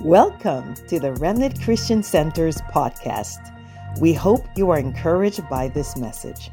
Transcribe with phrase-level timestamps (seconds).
[0.00, 3.54] Welcome to the Remnant Christian Center's podcast.
[4.00, 6.50] We hope you are encouraged by this message.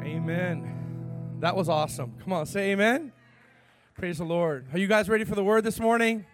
[0.00, 1.36] Amen.
[1.40, 2.14] That was awesome.
[2.22, 3.12] Come on, say amen.
[3.96, 4.68] Praise the Lord.
[4.72, 6.24] Are you guys ready for the word this morning?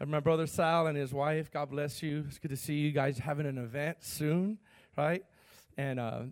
[0.00, 2.24] And my brother Sal and his wife, God bless you.
[2.26, 4.56] It's good to see you guys having an event soon,
[4.96, 5.22] right?
[5.76, 6.22] And uh,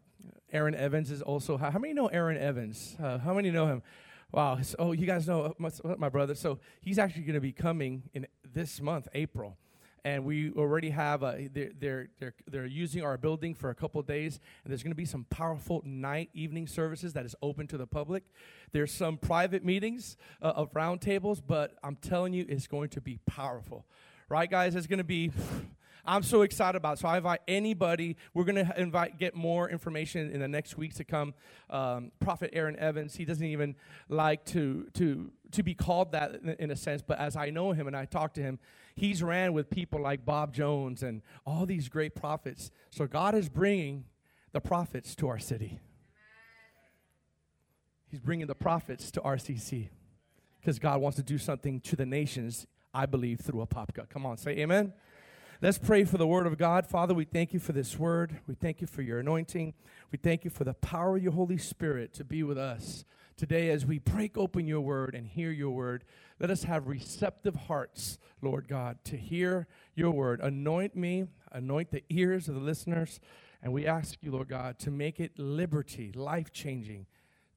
[0.55, 1.59] Aaron Evans is also.
[1.59, 2.97] How many know Aaron Evans?
[2.99, 3.83] Uh, how many know him?
[4.31, 4.59] Wow.
[4.79, 6.35] Oh, you guys know my, my brother.
[6.35, 9.57] So he's actually going to be coming in this month, April.
[10.05, 14.01] And we already have, a, they're, they're, they're, they're using our building for a couple
[14.03, 14.39] days.
[14.65, 17.87] And there's going to be some powerful night, evening services that is open to the
[17.87, 18.23] public.
[18.73, 23.19] There's some private meetings uh, of roundtables, but I'm telling you, it's going to be
[23.27, 23.87] powerful.
[24.29, 24.75] Right, guys?
[24.77, 25.33] It's going to be.
[26.09, 26.99] I'm so excited about.
[26.99, 28.17] So I invite anybody.
[28.33, 31.35] We're going to invite get more information in the next weeks to come.
[31.69, 33.15] Um, Prophet Aaron Evans.
[33.15, 33.77] He doesn't even
[34.09, 37.73] like to to to be called that in, in a sense, but as I know
[37.73, 38.59] him and I talk to him,
[38.97, 42.71] he's ran with people like Bob Jones and all these great prophets.
[42.91, 44.05] So God is bringing
[44.53, 45.79] the prophets to our city.
[48.11, 49.91] He's bringing the prophets to RCC
[50.61, 54.09] because God wants to do something to the nations, I believe, through Apopka.
[54.09, 54.95] Come on, say amen.
[55.61, 56.87] Let's pray for the word of God.
[56.87, 58.39] Father, we thank you for this word.
[58.47, 59.75] We thank you for your anointing.
[60.13, 63.05] We thank you for the power of your Holy Spirit to be with us
[63.37, 66.05] today as we break open your word and hear your word.
[66.39, 70.39] Let us have receptive hearts, Lord God, to hear your word.
[70.41, 73.19] Anoint me, anoint the ears of the listeners,
[73.61, 77.07] and we ask you, Lord God, to make it liberty, life changing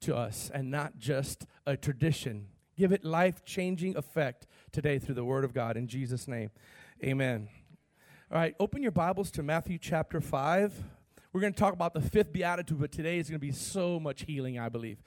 [0.00, 2.48] to us, and not just a tradition.
[2.76, 5.76] Give it life changing effect today through the word of God.
[5.76, 6.50] In Jesus' name,
[7.04, 7.48] amen.
[8.32, 10.84] All right, open your Bibles to Matthew chapter 5.
[11.34, 14.00] We're going to talk about the fifth beatitude, but today is going to be so
[14.00, 15.02] much healing, I believe.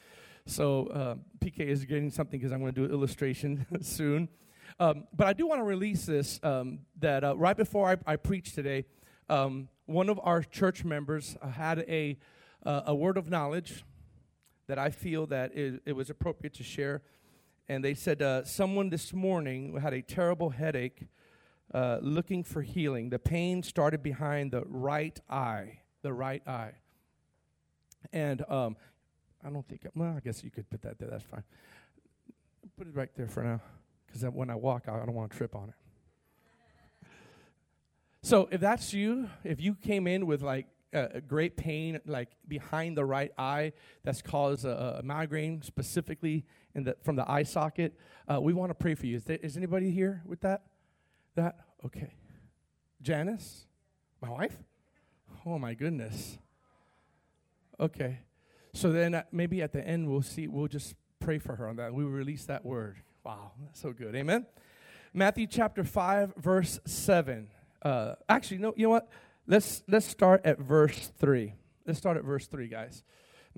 [0.45, 4.29] So, uh, PK is getting something because I'm going to do an illustration soon.
[4.79, 8.15] Um, but I do want to release this um, that uh, right before I, I
[8.15, 8.85] preach today,
[9.27, 12.19] um, one of our church members uh, had a,
[12.63, 13.83] uh, a word of knowledge
[14.67, 17.01] that I feel that it, it was appropriate to share.
[17.67, 21.07] And they said, uh, Someone this morning had a terrible headache
[21.73, 23.09] uh, looking for healing.
[23.09, 26.73] The pain started behind the right eye, the right eye.
[28.13, 28.77] And um,
[29.43, 31.09] I don't think, well, I guess you could put that there.
[31.09, 31.43] That's fine.
[32.77, 33.61] Put it right there for now,
[34.05, 37.07] because when I walk, I don't want to trip on it.
[38.21, 42.97] So if that's you, if you came in with like a, great pain, like behind
[42.97, 46.43] the right eye, that's caused a, a migraine specifically
[46.73, 47.93] in the, from the eye socket,
[48.27, 49.17] uh, we want to pray for you.
[49.17, 50.63] Is, there, is anybody here with that?
[51.35, 51.57] That?
[51.85, 52.13] Okay.
[53.01, 53.65] Janice?
[54.21, 54.55] My wife?
[55.45, 56.37] Oh my goodness.
[57.79, 58.19] Okay.
[58.73, 61.75] So then uh, maybe at the end we'll see, we'll just pray for her on
[61.77, 61.93] that.
[61.93, 62.97] We release that word.
[63.23, 64.15] Wow, that's so good.
[64.15, 64.45] Amen.
[65.13, 67.47] Matthew chapter 5, verse 7.
[67.81, 69.09] Uh, actually, no, you know what?
[69.47, 71.53] Let's let's start at verse 3.
[71.85, 73.03] Let's start at verse 3, guys.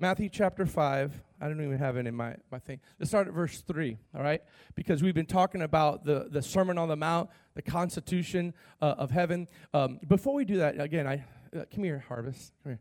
[0.00, 1.24] Matthew chapter 5.
[1.40, 2.78] I don't even have it in my, my thing.
[3.00, 4.40] Let's start at verse 3, all right?
[4.76, 9.10] Because we've been talking about the, the Sermon on the Mount, the constitution uh, of
[9.10, 9.48] heaven.
[9.74, 12.52] Um, before we do that, again, I uh, come here, Harvest.
[12.62, 12.80] Come here.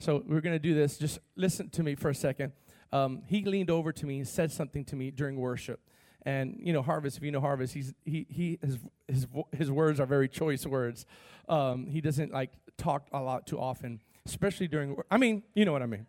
[0.00, 0.98] So we're going to do this.
[0.98, 2.52] Just listen to me for a second.
[2.92, 5.78] Um, he leaned over to me and said something to me during worship.
[6.22, 7.16] And you know, Harvest.
[7.16, 11.06] If you know Harvest, he's he he his his his words are very choice words.
[11.48, 14.96] Um, he doesn't like talk a lot too often, especially during.
[15.08, 16.06] I mean, you know what I mean.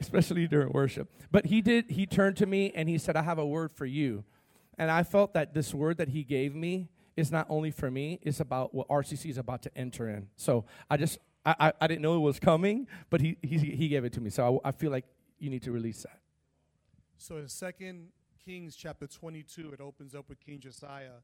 [0.00, 1.10] especially during worship.
[1.30, 3.86] But he did, he turned to me and he said, I have a word for
[3.86, 4.24] you.
[4.76, 8.20] And I felt that this word that he gave me is not only for me,
[8.22, 10.28] it's about what RCC is about to enter in.
[10.36, 13.88] So I just, I, I, I didn't know it was coming, but he, he, he
[13.88, 14.30] gave it to me.
[14.30, 15.04] So I, I feel like
[15.38, 16.20] you need to release that.
[17.16, 18.08] So in Second
[18.44, 21.22] Kings chapter 22, it opens up with King Josiah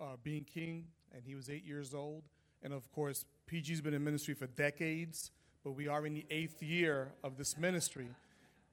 [0.00, 2.24] uh, being king, and he was eight years old.
[2.62, 5.30] And of course, PG's been in ministry for decades,
[5.62, 8.08] but we are in the eighth year of this ministry.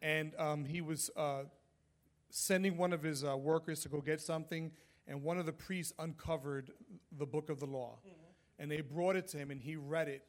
[0.01, 1.44] And um, he was uh,
[2.30, 4.71] sending one of his uh, workers to go get something,
[5.07, 6.71] and one of the priests uncovered
[7.18, 7.97] the book of the law.
[8.00, 8.19] Mm-hmm.
[8.59, 10.24] And they brought it to him, and he read it,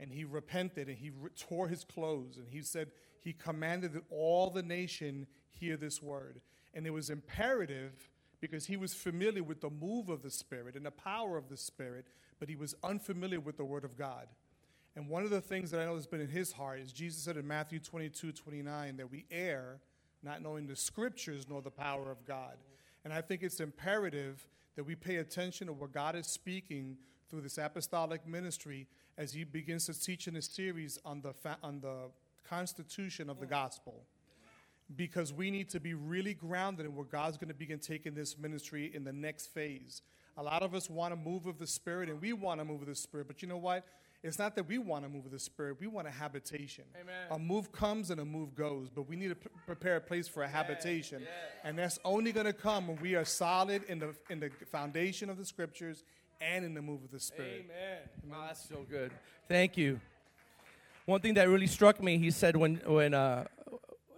[0.00, 2.88] and he repented, and he re- tore his clothes, and he said,
[3.22, 6.40] He commanded that all the nation hear this word.
[6.74, 8.10] And it was imperative
[8.40, 11.56] because he was familiar with the move of the Spirit and the power of the
[11.56, 12.06] Spirit
[12.38, 14.26] but he was unfamiliar with the Word of God.
[14.94, 17.22] And one of the things that I know has been in his heart is Jesus
[17.22, 19.80] said in Matthew 22 29 that we err
[20.22, 22.56] not knowing the scriptures nor the power of God.
[23.04, 26.96] And I think it's imperative that we pay attention to what God is speaking
[27.30, 28.86] through this apostolic ministry
[29.18, 32.10] as he begins to teach in a series on the, fa- on the
[32.48, 34.04] constitution of the gospel
[34.94, 38.38] because we need to be really grounded in where God's going to begin taking this
[38.38, 40.02] ministry in the next phase.
[40.36, 42.80] A lot of us want to move with the Spirit, and we want to move
[42.80, 43.84] with the Spirit, but you know what?
[44.22, 46.84] It's not that we want to move with the Spirit, we want a habitation.
[47.00, 47.14] Amen.
[47.30, 50.26] A move comes and a move goes, but we need to p- prepare a place
[50.26, 51.22] for a habitation.
[51.64, 55.30] And that's only going to come when we are solid in the, in the foundation
[55.30, 56.02] of the Scriptures
[56.40, 57.66] and in the move of the Spirit.
[57.66, 57.98] Amen.
[58.28, 59.12] Wow, that's so good.
[59.48, 60.00] Thank you.
[61.04, 63.44] One thing that really struck me, he said when when uh,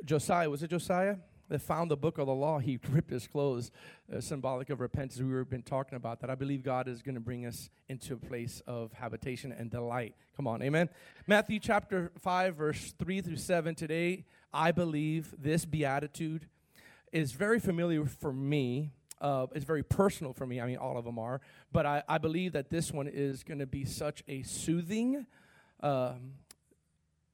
[0.06, 1.17] Josiah was it Josiah
[1.49, 3.71] that found the book of the law, he ripped his clothes,
[4.15, 5.21] uh, symbolic of repentance.
[5.21, 6.31] We've been talking about that.
[6.31, 10.15] I believe God is going to bring us into a place of habitation and delight.
[10.37, 10.89] Come on, Amen.
[11.27, 13.75] Matthew chapter five, verse three through seven.
[13.75, 16.47] Today, I believe this beatitude
[17.12, 18.91] is very familiar for me.
[19.21, 20.61] Uh, it's very personal for me.
[20.61, 21.41] I mean, all of them are.
[21.73, 25.27] But I, I believe that this one is going to be such a soothing
[25.81, 26.35] um,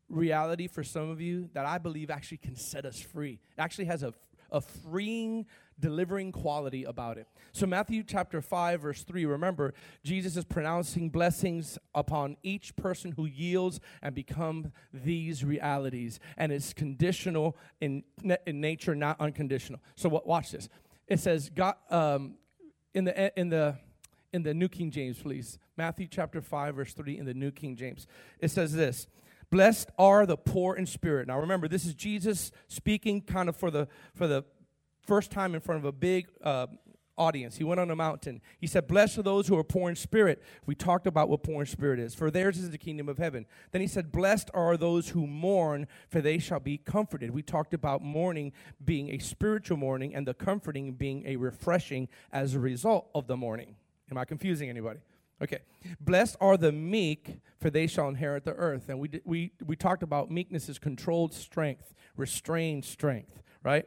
[0.08, 3.40] reality for some of you that I believe actually can set us free.
[3.56, 4.12] It actually has a,
[4.50, 5.46] a freeing,
[5.78, 7.26] delivering quality about it.
[7.52, 13.26] So, Matthew chapter 5, verse 3, remember, Jesus is pronouncing blessings upon each person who
[13.26, 16.20] yields and become these realities.
[16.36, 18.04] And it's conditional in,
[18.46, 19.80] in nature, not unconditional.
[19.96, 20.68] So, watch this.
[21.06, 22.34] It says, God, um,
[22.94, 23.76] in the, in the,
[24.32, 25.58] in the New King James, please.
[25.76, 28.06] Matthew chapter 5, verse 3 in the New King James.
[28.40, 29.08] It says this
[29.54, 31.28] Blessed are the poor in spirit.
[31.28, 34.44] Now remember, this is Jesus speaking kind of for the for the
[35.06, 36.66] first time in front of a big uh,
[37.16, 37.56] audience.
[37.56, 38.40] He went on a mountain.
[38.58, 40.42] He said, Blessed are those who are poor in spirit.
[40.66, 43.46] We talked about what poor in spirit is, for theirs is the kingdom of heaven.
[43.70, 47.30] Then he said, Blessed are those who mourn, for they shall be comforted.
[47.30, 48.52] We talked about mourning
[48.84, 53.36] being a spiritual mourning and the comforting being a refreshing as a result of the
[53.36, 53.76] mourning.
[54.10, 54.98] Am I confusing anybody?
[55.42, 55.58] Okay.
[56.00, 58.88] Blessed are the meek, for they shall inherit the earth.
[58.88, 63.86] And we, we, we talked about meekness is controlled strength, restrained strength, right?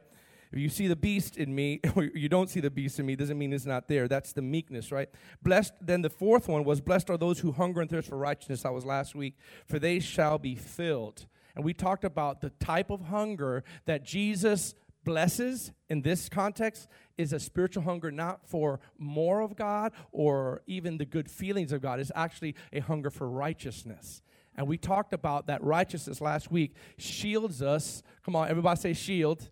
[0.51, 3.15] If you see the beast in me, or you don't see the beast in me,
[3.15, 4.07] doesn't mean it's not there.
[4.07, 5.09] That's the meekness, right?
[5.41, 8.63] Blessed, then the fourth one was, Blessed are those who hunger and thirst for righteousness.
[8.63, 9.35] That was last week,
[9.65, 11.25] for they shall be filled.
[11.55, 14.75] And we talked about the type of hunger that Jesus
[15.07, 20.97] blesses in this context is a spiritual hunger not for more of God or even
[20.97, 22.01] the good feelings of God.
[22.01, 24.21] It's actually a hunger for righteousness.
[24.57, 28.03] And we talked about that righteousness last week shields us.
[28.25, 29.49] Come on, everybody say shield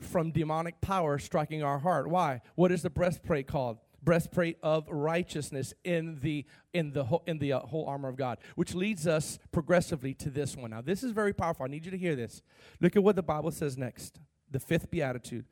[0.00, 2.08] from demonic power striking our heart.
[2.08, 2.40] Why?
[2.54, 3.78] What is the breastplate called?
[4.00, 8.38] breastplate of righteousness in the in the whole, in the uh, whole armor of God,
[8.54, 10.70] which leads us progressively to this one.
[10.70, 11.64] Now, this is very powerful.
[11.64, 12.40] I need you to hear this.
[12.80, 14.20] Look at what the Bible says next
[14.50, 15.44] the fifth beatitude.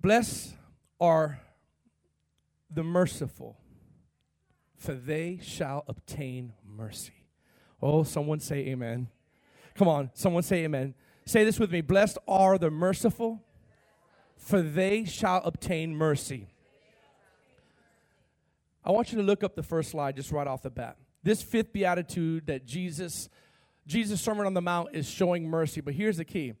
[0.00, 0.54] Blessed
[1.00, 1.40] are
[2.70, 3.56] the merciful,
[4.76, 7.24] for they shall obtain mercy.
[7.80, 9.08] Oh, someone say amen.
[9.74, 10.94] Come on, someone say amen.
[11.24, 13.42] Say this with me Blessed are the merciful,
[14.36, 16.48] for they shall obtain mercy.
[18.84, 20.96] I want you to look up the first slide just right off the bat.
[21.22, 23.28] This fifth beatitude that Jesus,
[23.86, 26.54] Jesus' Sermon on the Mount is showing mercy, but here's the key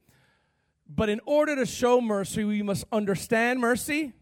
[0.88, 4.12] but in order to show mercy, we must understand mercy,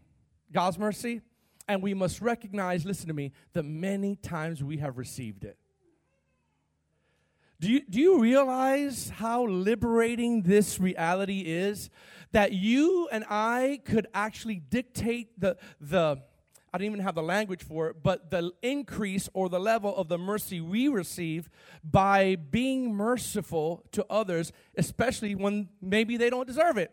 [0.51, 1.21] God's mercy,
[1.67, 5.57] and we must recognize, listen to me, the many times we have received it.
[7.59, 11.89] Do you, do you realize how liberating this reality is?
[12.31, 16.21] That you and I could actually dictate the, the,
[16.77, 20.09] I don't even have the language for it, but the increase or the level of
[20.09, 21.49] the mercy we receive
[21.83, 26.91] by being merciful to others, especially when maybe they don't deserve it.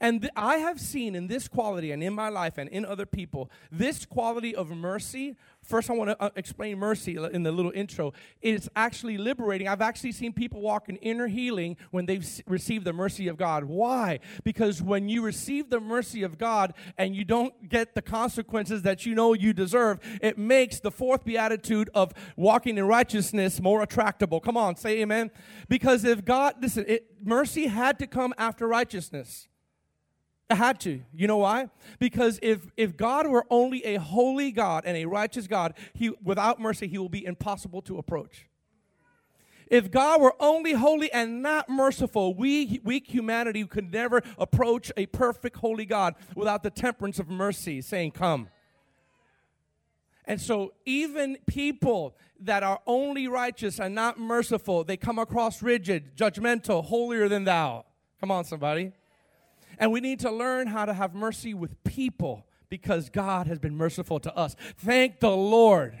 [0.00, 3.06] And th- I have seen in this quality and in my life and in other
[3.06, 5.36] people, this quality of mercy.
[5.62, 8.12] First, I want to uh, explain mercy in the little intro.
[8.40, 9.68] It's actually liberating.
[9.68, 13.36] I've actually seen people walk in inner healing when they've s- received the mercy of
[13.36, 13.64] God.
[13.64, 14.20] Why?
[14.44, 19.04] Because when you receive the mercy of God and you don't get the consequences that
[19.04, 24.40] you know you deserve, it makes the fourth beatitude of walking in righteousness more attractable.
[24.40, 25.30] Come on, say amen.
[25.68, 29.48] Because if God, listen, it, mercy had to come after righteousness.
[30.50, 31.02] Had to.
[31.14, 31.68] You know why?
[31.98, 36.58] Because if if God were only a holy God and a righteous God, he without
[36.58, 38.46] mercy he will be impossible to approach.
[39.70, 45.04] If God were only holy and not merciful, we weak humanity could never approach a
[45.06, 48.48] perfect holy God without the temperance of mercy saying, "Come."
[50.24, 56.16] And so even people that are only righteous and not merciful, they come across rigid,
[56.16, 57.84] judgmental, holier than thou.
[58.18, 58.92] Come on somebody.
[59.78, 63.76] And we need to learn how to have mercy with people because God has been
[63.76, 64.54] merciful to us.
[64.76, 65.96] Thank the Lord.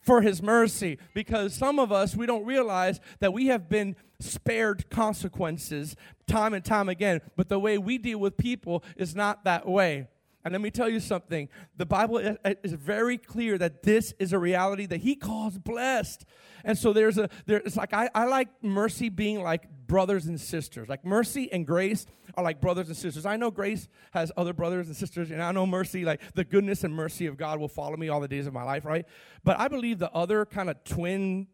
[0.00, 4.88] for his mercy because some of us we don't realize that we have been spared
[4.90, 5.94] consequences
[6.26, 10.08] time and time again but the way we deal with people is not that way
[10.42, 14.38] and let me tell you something the bible is very clear that this is a
[14.38, 16.24] reality that he calls blessed
[16.64, 20.40] and so there's a there it's like I, I like mercy being like brothers and
[20.40, 22.06] sisters like mercy and grace
[22.36, 25.50] are like brothers and sisters i know grace has other brothers and sisters and i
[25.50, 28.46] know mercy like the goodness and mercy of god will follow me all the days
[28.46, 29.04] of my life right
[29.42, 31.48] but i believe the other kind of twin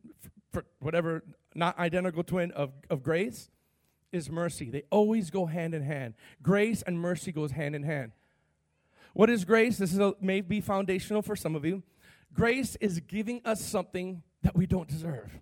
[0.80, 1.24] whatever
[1.54, 3.48] not identical twin of, of grace
[4.12, 6.12] is mercy they always go hand in hand
[6.42, 8.12] grace and mercy goes hand in hand
[9.16, 9.78] what is grace?
[9.78, 11.82] This is a, may be foundational for some of you.
[12.34, 15.32] Grace is giving us something that we don't deserve.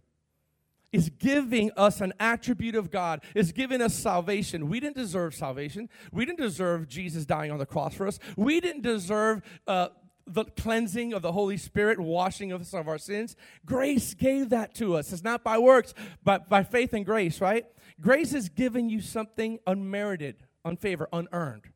[0.94, 4.68] Is giving us an attribute of God, is giving us salvation.
[4.68, 5.88] We didn't deserve salvation.
[6.12, 8.20] We didn't deserve Jesus dying on the cross for us.
[8.36, 9.88] We didn't deserve uh,
[10.24, 13.34] the cleansing of the Holy Spirit, washing of us of our sins.
[13.66, 15.12] Grace gave that to us.
[15.12, 17.66] It's not by works, but by faith and grace, right?
[18.00, 21.70] Grace is giving you something unmerited, unfavored, unearned.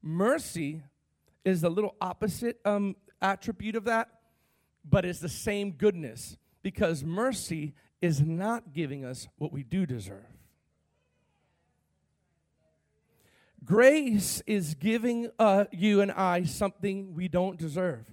[0.00, 0.84] Mercy
[1.44, 4.10] is the little opposite um, attribute of that,
[4.88, 10.26] but it's the same goodness because mercy is not giving us what we do deserve.
[13.64, 18.06] Grace is giving uh, you and I something we don't deserve.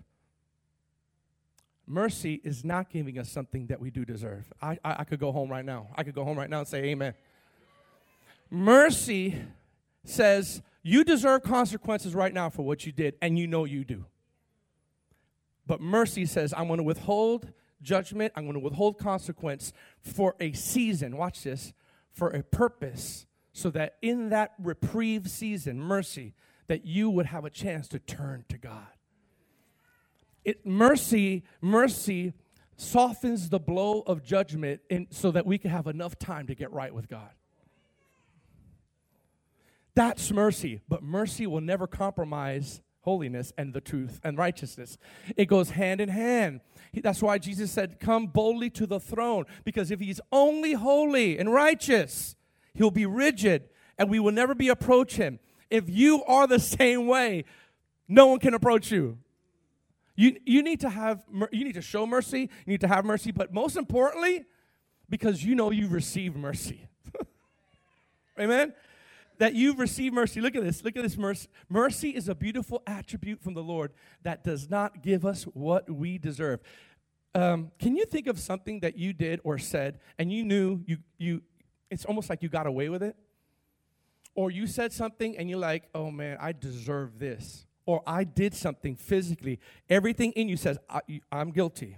[1.88, 4.52] Mercy is not giving us something that we do deserve.
[4.62, 5.88] I, I, I could go home right now.
[5.96, 7.14] I could go home right now and say, Amen.
[8.50, 9.42] Mercy
[10.04, 14.06] says, you deserve consequences right now for what you did, and you know you do.
[15.68, 20.54] But mercy says, I'm going to withhold judgment, I'm going to withhold consequence for a
[20.54, 21.18] season.
[21.18, 21.74] Watch this
[22.12, 26.34] for a purpose, so that in that reprieve season, mercy,
[26.68, 28.88] that you would have a chance to turn to God.
[30.44, 32.34] It mercy, mercy
[32.78, 36.72] softens the blow of judgment in, so that we can have enough time to get
[36.72, 37.30] right with God.
[39.94, 40.82] That's mercy.
[40.88, 44.98] But mercy will never compromise holiness and the truth and righteousness.
[45.36, 46.62] It goes hand in hand.
[46.94, 51.52] That's why Jesus said, Come boldly to the throne, because if he's only holy and
[51.52, 52.36] righteous,
[52.74, 55.40] he'll be rigid and we will never be approach him.
[55.70, 57.46] If you are the same way,
[58.08, 59.18] no one can approach you.
[60.16, 63.32] You, you need to have you need to show mercy, you need to have mercy,
[63.32, 64.46] but most importantly,
[65.10, 66.88] because you know you've received mercy.
[68.40, 68.74] Amen
[69.42, 70.40] that you've received mercy.
[70.40, 70.84] Look at this.
[70.84, 71.48] Look at this mercy.
[71.68, 76.20] Mercy is a beautiful attribute from the Lord that does not give us what we
[76.20, 76.60] deserve.
[77.34, 80.98] Um, can you think of something that you did or said and you knew you,
[81.18, 81.42] you
[81.90, 83.16] it's almost like you got away with it?
[84.36, 87.66] Or you said something and you're like, oh man, I deserve this.
[87.88, 89.60] Or I did something physically.
[89.90, 90.78] Everything in you says,
[91.32, 91.98] I'm guilty.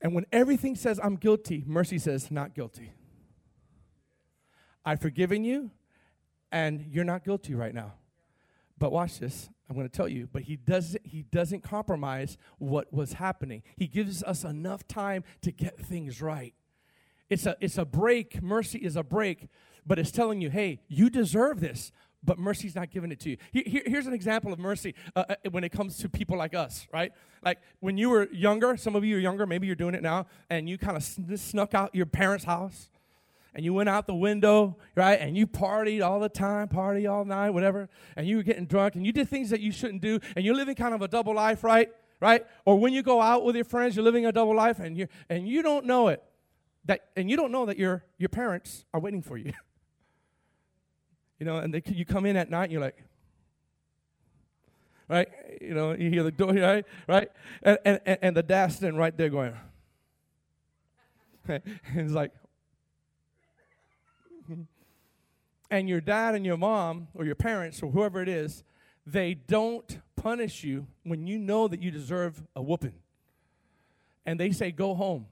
[0.00, 2.94] And when everything says I'm guilty, mercy says, not guilty.
[4.88, 5.70] I've forgiven you,
[6.50, 7.92] and you're not guilty right now.
[8.78, 9.50] But watch this.
[9.68, 13.62] I'm going to tell you, but he doesn't he doesn't compromise what was happening.
[13.76, 16.54] He gives us enough time to get things right.
[17.28, 18.42] It's a it's a break.
[18.42, 19.48] Mercy is a break,
[19.86, 21.92] but it's telling you, "Hey, you deserve this."
[22.24, 23.36] But mercy's not giving it to you.
[23.52, 26.88] Here, here's an example of mercy uh, uh, when it comes to people like us,
[26.94, 27.12] right?
[27.44, 30.26] Like when you were younger, some of you are younger, maybe you're doing it now,
[30.48, 31.04] and you kind of
[31.38, 32.88] snuck out your parents' house,
[33.58, 35.20] and you went out the window, right?
[35.20, 38.94] And you partied all the time, party all night, whatever, and you were getting drunk
[38.94, 41.34] and you did things that you shouldn't do, and you're living kind of a double
[41.34, 41.90] life, right?
[42.20, 42.46] Right?
[42.64, 45.08] Or when you go out with your friends, you're living a double life and you
[45.28, 46.22] and you don't know it.
[46.84, 49.52] That and you don't know that your your parents are waiting for you.
[51.40, 53.02] you know, and they, you come in at night and you're like,
[55.08, 55.28] right?
[55.60, 56.84] You know, you hear the door, right?
[57.08, 57.28] Right?
[57.64, 59.56] And and, and the dad's sitting right there going,
[61.48, 61.62] and
[61.96, 62.30] it's like,
[65.70, 68.64] and your dad and your mom or your parents or whoever it is,
[69.06, 72.94] they don't punish you when you know that you deserve a whooping.
[74.26, 75.26] And they say, go home.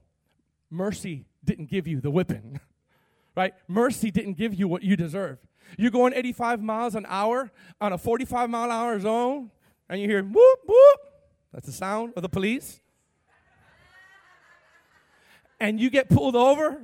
[0.71, 2.61] Mercy didn't give you the whipping,
[3.37, 3.55] right?
[3.69, 5.39] Mercy didn't give you what you deserve.
[5.77, 7.51] You're going 85 miles an hour
[7.81, 9.51] on a 45 mile an hour zone,
[9.89, 11.01] and you hear whoop, whoop.
[11.53, 12.81] That's the sound of the police.
[15.61, 16.83] and you get pulled over,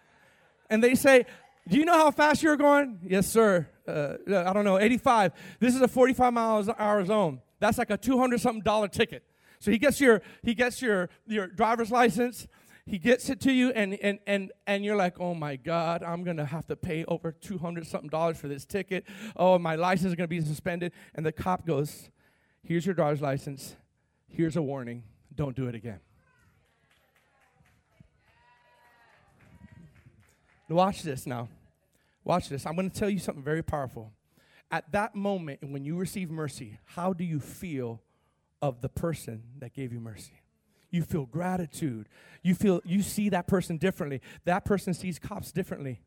[0.70, 1.26] and they say,
[1.68, 3.00] do you know how fast you're going?
[3.02, 3.66] Yes, sir.
[3.86, 5.32] Uh, I don't know, 85.
[5.60, 7.40] This is a 45 miles an hour zone.
[7.58, 9.24] That's like a 200 something dollar ticket.
[9.60, 12.46] So he gets your he gets your your driver's license.
[12.84, 16.22] He gets it to you, and and and and you're like, oh my God, I'm
[16.22, 19.06] gonna have to pay over 200 something dollars for this ticket.
[19.36, 20.92] Oh, my license is gonna be suspended.
[21.14, 22.10] And the cop goes,
[22.62, 23.76] here's your driver's license.
[24.28, 25.04] Here's a warning.
[25.34, 26.00] don't do it again.
[30.68, 31.48] Watch this now.
[32.24, 32.64] Watch this.
[32.66, 34.12] I'm going to tell you something very powerful.
[34.70, 38.00] At that moment, when you receive mercy, how do you feel
[38.62, 40.40] of the person that gave you mercy?
[40.90, 42.08] You feel gratitude.
[42.42, 44.20] You feel you see that person differently.
[44.44, 46.00] That person sees cops differently.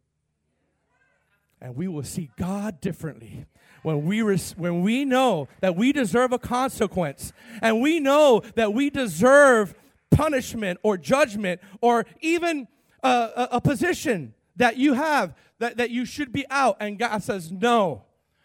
[1.62, 3.46] And we will see God differently
[3.84, 8.74] when we, res- when we know that we deserve a consequence and we know that
[8.74, 9.76] we deserve
[10.12, 12.68] punishment or judgment or even
[13.04, 16.78] a, a, a position that you have that, that you should be out.
[16.80, 18.04] And God says, No,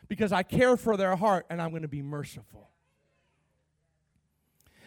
[0.08, 2.70] because I care for their heart and I'm going to be merciful.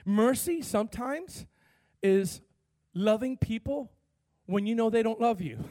[0.05, 1.45] Mercy sometimes
[2.03, 2.41] is
[2.93, 3.91] loving people
[4.45, 5.63] when you know they don't love you.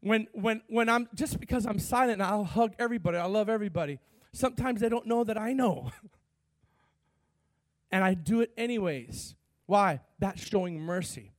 [0.00, 3.98] When, when, when I'm just because I'm silent, I'll hug everybody, I love everybody.
[4.32, 5.92] Sometimes they don't know that I know.
[7.90, 9.34] and I do it anyways.
[9.66, 10.00] Why?
[10.18, 11.33] That's showing mercy.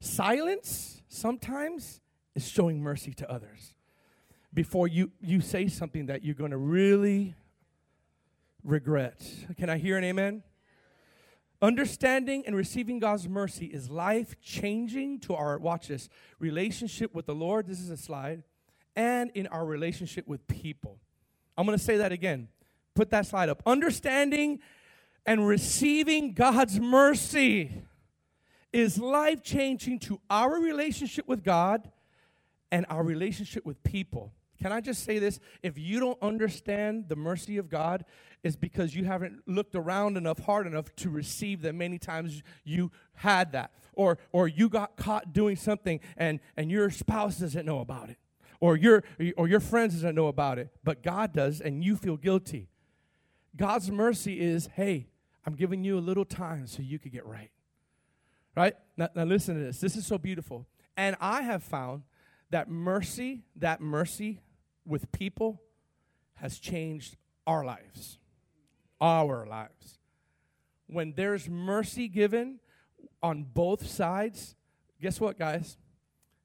[0.00, 2.00] Silence sometimes
[2.34, 3.74] is showing mercy to others
[4.52, 7.34] before you, you say something that you're going to really
[8.64, 9.22] regret.
[9.56, 10.42] Can I hear an amen?
[11.62, 17.34] Understanding and receiving God's mercy is life changing to our, watch this, relationship with the
[17.34, 17.66] Lord.
[17.66, 18.42] This is a slide.
[18.96, 20.98] And in our relationship with people.
[21.56, 22.48] I'm going to say that again.
[22.94, 23.62] Put that slide up.
[23.66, 24.60] Understanding
[25.26, 27.82] and receiving God's mercy
[28.72, 31.90] is life changing to our relationship with God
[32.70, 34.32] and our relationship with people.
[34.60, 35.40] Can I just say this?
[35.62, 38.04] If you don't understand the mercy of God,
[38.42, 42.90] it's because you haven't looked around enough hard enough to receive that many times you
[43.14, 43.72] had that.
[43.94, 48.18] Or or you got caught doing something and, and your spouse doesn't know about it.
[48.60, 49.02] Or your
[49.36, 52.68] or your friends doesn't know about it, but God does, and you feel guilty.
[53.56, 55.08] God's mercy is, hey,
[55.46, 57.50] I'm giving you a little time so you could get right.
[58.60, 58.74] Right?
[58.94, 59.80] Now, now listen to this.
[59.80, 60.66] This is so beautiful.
[60.94, 62.02] And I have found
[62.50, 64.42] that mercy, that mercy
[64.84, 65.62] with people
[66.34, 68.18] has changed our lives.
[69.00, 69.98] Our lives.
[70.88, 72.58] When there's mercy given
[73.22, 74.56] on both sides,
[75.00, 75.78] guess what, guys?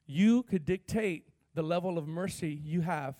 [0.05, 3.15] You could dictate the level of mercy you have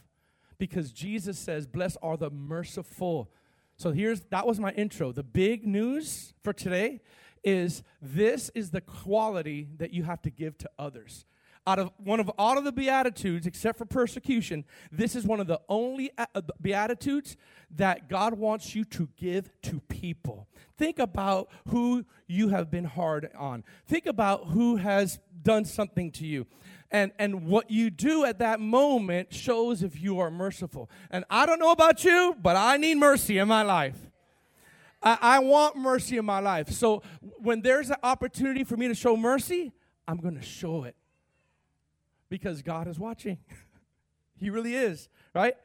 [0.58, 3.30] because Jesus says, Blessed are the merciful.
[3.76, 5.12] So here's that was my intro.
[5.12, 7.02] The big news for today
[7.46, 11.26] is this is the quality that you have to give to others.
[11.68, 15.48] Out of one of all of the beatitudes except for persecution this is one of
[15.48, 16.26] the only uh,
[16.62, 17.38] beatitudes
[17.72, 20.48] that god wants you to give to people.
[20.78, 23.64] Think about who you have been hard on.
[23.88, 26.46] Think about who has done something to you.
[26.92, 30.90] And and what you do at that moment shows if you are merciful.
[31.10, 34.12] And i don't know about you but i need mercy in my life
[35.02, 37.04] I, I want mercy in my life so
[37.38, 39.72] when there's an opportunity for me to show mercy
[40.08, 40.96] i'm going to show it
[42.30, 43.38] because God is watching.
[44.38, 45.56] he really is, right?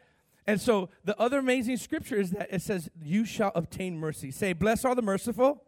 [0.46, 4.30] And so the other amazing scripture is that it says, You shall obtain mercy.
[4.30, 5.64] Say, Blessed are the merciful,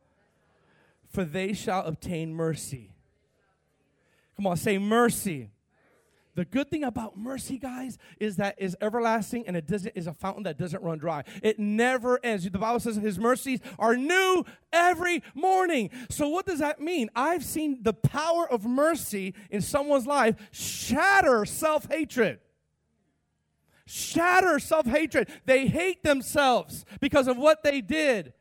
[1.09, 2.95] for they shall obtain mercy.
[4.37, 5.51] Come on, say mercy.
[6.35, 10.15] The good thing about mercy, guys, is that is everlasting and it doesn't is a
[10.15, 11.25] fountain that doesn't run dry.
[11.43, 12.49] It never ends.
[12.49, 15.91] The Bible says his mercies are new every morning.
[16.09, 17.11] So what does that mean?
[17.15, 22.41] I've seen the power of mercy in someone's life shatter self-hatred.
[23.85, 25.29] Shatter self-hatred.
[25.45, 28.33] They hate themselves because of what they did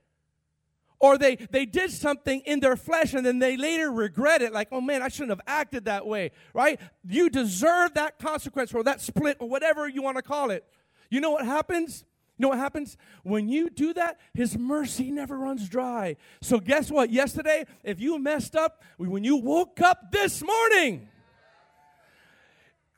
[1.01, 4.67] or they, they did something in their flesh and then they later regret it like
[4.71, 6.79] oh man i shouldn't have acted that way right?
[7.07, 10.65] You deserve that consequence or that split or whatever you want to call it.
[11.09, 12.05] You know what happens?
[12.37, 12.97] You know what happens?
[13.23, 16.17] When you do that his mercy never runs dry.
[16.41, 17.11] So guess what?
[17.11, 21.07] Yesterday if you messed up when you woke up this morning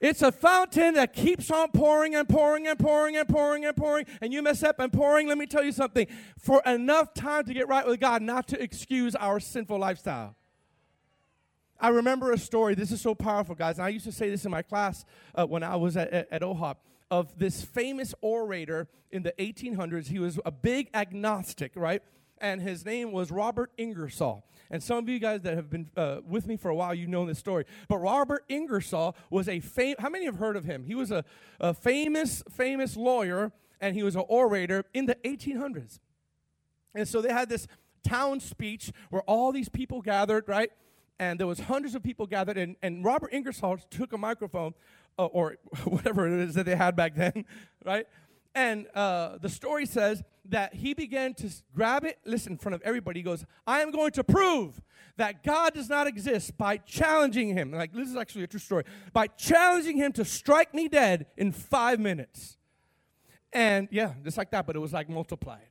[0.04, 4.06] it's a fountain that keeps on pouring and pouring and pouring and pouring and pouring,
[4.22, 5.30] and you mess up and pouring.
[5.30, 8.62] Let me tell you something for enough time to get right with God, not to
[8.62, 10.36] excuse our sinful lifestyle.
[11.80, 12.76] I remember a story.
[12.76, 13.78] This is so powerful, guys.
[13.78, 16.28] And I used to say this in my class uh, when I was at, at,
[16.32, 16.76] at IHOP
[17.10, 20.08] of this famous orator in the 1800s.
[20.08, 22.02] He was a big agnostic, right?
[22.44, 24.44] And his name was Robert Ingersoll.
[24.70, 27.08] And some of you guys that have been uh, with me for a while, you
[27.08, 27.64] know this story.
[27.88, 30.84] But Robert Ingersoll was a fam- how many have heard of him?
[30.84, 31.24] He was a,
[31.62, 36.00] a famous, famous lawyer, and he was an orator in the 1800s.
[36.94, 37.66] And so they had this
[38.04, 40.70] town speech where all these people gathered, right?
[41.20, 44.74] And there was hundreds of people gathered, and, and Robert Ingersoll took a microphone,
[45.18, 47.46] uh, or whatever it is that they had back then,
[47.86, 48.06] right?
[48.56, 52.82] And uh, the story says that he began to grab it, listen, in front of
[52.84, 53.20] everybody.
[53.20, 54.80] He goes, I am going to prove
[55.18, 57.72] that God does not exist by challenging him.
[57.72, 58.84] Like, this is actually a true story.
[59.12, 62.58] By challenging him to strike me dead in five minutes.
[63.52, 65.70] And yeah, just like that, but it was like multiplied.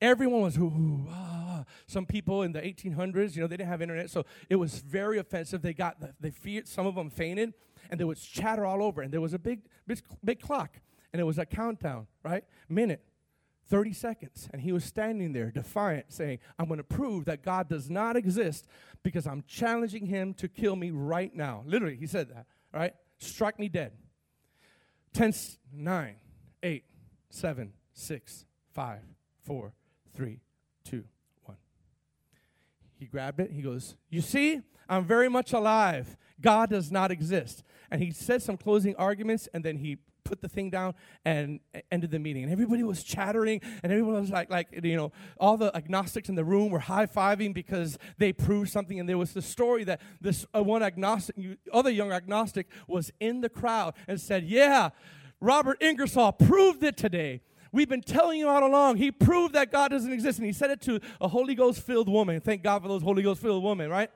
[0.00, 1.64] Everyone was, ooh, ooh ah.
[1.86, 5.18] Some people in the 1800s, you know, they didn't have internet, so it was very
[5.18, 5.62] offensive.
[5.62, 7.52] They got, they feared, some of them fainted,
[7.90, 10.80] and there was chatter all over, and there was a big, big, big clock,
[11.12, 12.44] and it was a countdown, right?
[12.68, 13.04] Minute,
[13.68, 14.48] 30 seconds.
[14.52, 18.16] And he was standing there, defiant, saying, I'm going to prove that God does not
[18.16, 18.66] exist
[19.02, 21.62] because I'm challenging him to kill me right now.
[21.66, 22.94] Literally, he said that, right?
[23.18, 23.92] Strike me dead.
[25.12, 25.32] 10,
[25.72, 26.14] 9,
[26.62, 26.84] 8,
[27.30, 28.98] 7, 6, 5,
[29.42, 29.72] 4,
[30.14, 30.40] three,
[30.84, 31.04] two,
[31.44, 31.56] one.
[32.98, 33.50] He grabbed it.
[33.50, 36.16] He goes, You see, I'm very much alive.
[36.40, 37.62] God does not exist.
[37.90, 39.98] And he said some closing arguments, and then he
[40.30, 41.58] put the thing down and
[41.90, 42.44] ended the meeting.
[42.44, 46.36] And everybody was chattering, and everyone was like, like you know, all the agnostics in
[46.36, 49.00] the room were high fiving because they proved something.
[49.00, 51.34] And there was the story that this uh, one agnostic,
[51.72, 54.90] other young agnostic, was in the crowd and said, "Yeah,
[55.40, 58.96] Robert Ingersoll proved it today." We've been telling you all along.
[58.96, 60.38] He proved that God doesn't exist.
[60.38, 62.40] And he said it to a Holy Ghost filled woman.
[62.40, 64.10] Thank God for those Holy Ghost filled women, right?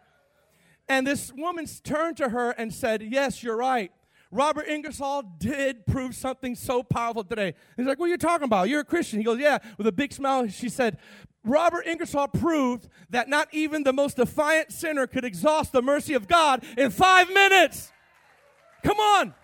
[0.89, 3.93] And this woman turned to her and said, Yes, you're right.
[4.31, 7.55] Robert Ingersoll did prove something so powerful today.
[7.77, 8.69] He's like, What are you talking about?
[8.69, 9.19] You're a Christian.
[9.19, 9.59] He goes, Yeah.
[9.79, 10.99] With a big smile, she said,
[11.45, 16.27] Robert Ingersoll proved that not even the most defiant sinner could exhaust the mercy of
[16.27, 17.93] God in five minutes.
[18.83, 19.35] Come on.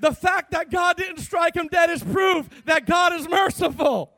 [0.00, 4.12] The fact that God didn't strike him dead is proof that God is merciful.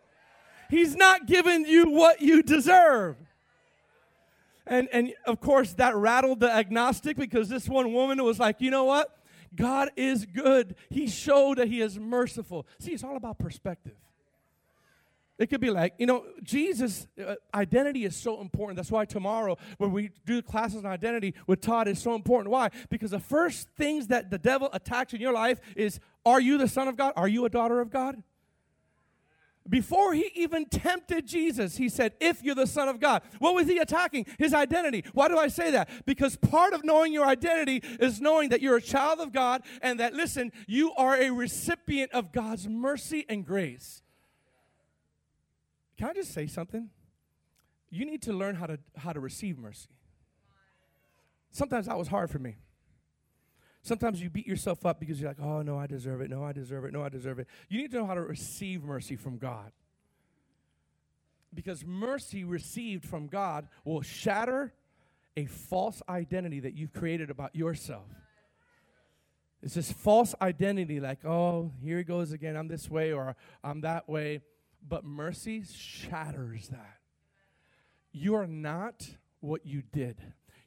[0.69, 3.17] He's not giving you what you deserve.
[4.67, 8.71] And, and of course, that rattled the agnostic because this one woman was like, you
[8.71, 9.17] know what?
[9.55, 10.75] God is good.
[10.91, 12.67] He showed that He is merciful.
[12.79, 13.95] See, it's all about perspective.
[15.39, 18.77] It could be like, you know, Jesus' uh, identity is so important.
[18.77, 22.51] That's why tomorrow, when we do classes on identity with Todd, is so important.
[22.51, 22.71] Why?
[22.89, 26.69] Because the first things that the devil attacks in your life is Are you the
[26.69, 27.13] Son of God?
[27.17, 28.23] Are you a daughter of God?
[29.69, 33.23] Before he even tempted Jesus, he said, If you're the Son of God.
[33.39, 34.27] What was he attacking?
[34.39, 35.05] His identity.
[35.13, 35.89] Why do I say that?
[36.07, 40.01] Because part of knowing your identity is knowing that you're a child of God and
[40.01, 44.03] that, listen, you are a recipient of God's mercy and grace.
[45.99, 46.91] Can I just say something?
[47.91, 49.89] You need to learn how to, how to receive mercy.
[51.51, 52.57] Sometimes that was hard for me.
[53.87, 56.29] Sometimes you beat yourself up because you're like, oh, no, I deserve it.
[56.29, 56.92] No, I deserve it.
[56.92, 57.46] No, I deserve it.
[57.68, 59.70] You need to know how to receive mercy from God.
[61.55, 64.72] Because mercy received from God will shatter
[65.37, 68.09] a false identity that you've created about yourself.
[69.62, 72.57] It's this false identity like, oh, here he goes again.
[72.57, 74.40] I'm this way or I'm that way.
[74.87, 76.99] But mercy shatters that.
[78.11, 79.07] You are not
[79.38, 80.16] what you did.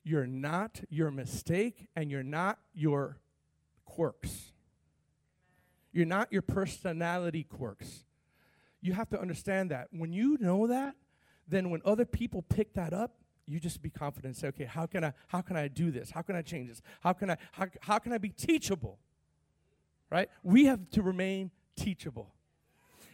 [0.03, 3.17] You're not your mistake, and you're not your
[3.85, 4.53] quirks.
[5.91, 8.05] You're not your personality quirks.
[8.81, 9.87] You have to understand that.
[9.91, 10.95] When you know that,
[11.47, 14.85] then when other people pick that up, you just be confident and say, okay, how
[14.85, 16.11] can I how can I do this?
[16.11, 16.81] How can I change this?
[17.01, 18.99] How can I how, how can I be teachable?
[20.11, 20.29] Right?
[20.43, 22.33] We have to remain teachable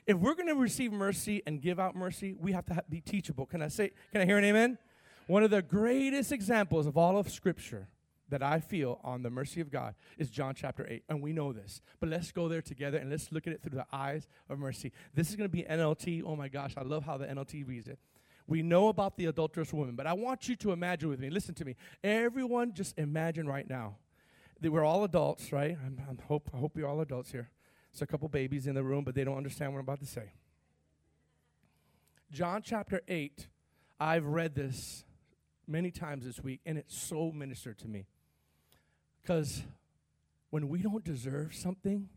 [0.08, 3.02] if we're going to receive mercy and give out mercy, we have to ha- be
[3.02, 3.46] teachable.
[3.46, 4.78] Can I say, can I hear an amen?
[5.28, 7.88] One of the greatest examples of all of Scripture
[8.30, 11.04] that I feel on the mercy of God is John chapter 8.
[11.10, 11.82] And we know this.
[12.00, 14.92] But let's go there together and let's look at it through the eyes of mercy.
[15.14, 16.24] This is going to be NLT.
[16.26, 18.00] Oh my gosh, I love how the NLT reads it.
[18.48, 21.30] We know about the adulterous woman, but I want you to imagine with me.
[21.30, 21.76] Listen to me.
[22.04, 23.96] Everyone, just imagine right now
[24.62, 25.78] that we're all adults, right?
[25.84, 27.50] I'm, I'm hope, I hope we're all adults here.
[27.92, 30.06] There's a couple babies in the room, but they don't understand what I'm about to
[30.06, 30.34] say.
[32.32, 33.48] John chapter 8,
[34.00, 35.05] I've read this
[35.68, 38.06] many times this week, and it's so ministered to me.
[39.22, 39.64] Because
[40.50, 42.10] when we don't deserve something,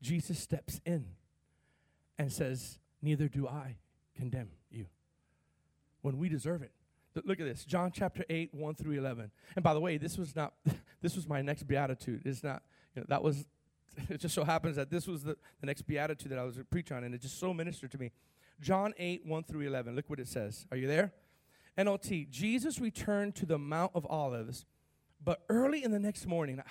[0.00, 1.06] Jesus steps in
[2.18, 3.78] and says, Neither do I
[4.16, 4.86] condemn you.
[6.02, 6.72] When we deserve it.
[7.24, 9.30] Look at this John chapter 8, 1 through 11.
[9.56, 10.54] And by the way, this was not,
[11.02, 12.22] this was my next beatitude.
[12.24, 12.62] It's not,
[12.94, 13.44] you know, that was
[14.08, 16.64] it just so happens that this was the, the next beatitude that I was to
[16.64, 18.10] preach on, and it just so ministered to me.
[18.60, 19.96] John 8, 1 through 11.
[19.96, 20.66] Look what it says.
[20.70, 21.12] Are you there?
[21.78, 22.28] NLT.
[22.30, 24.66] Jesus returned to the Mount of Olives,
[25.22, 26.62] but early in the next morning,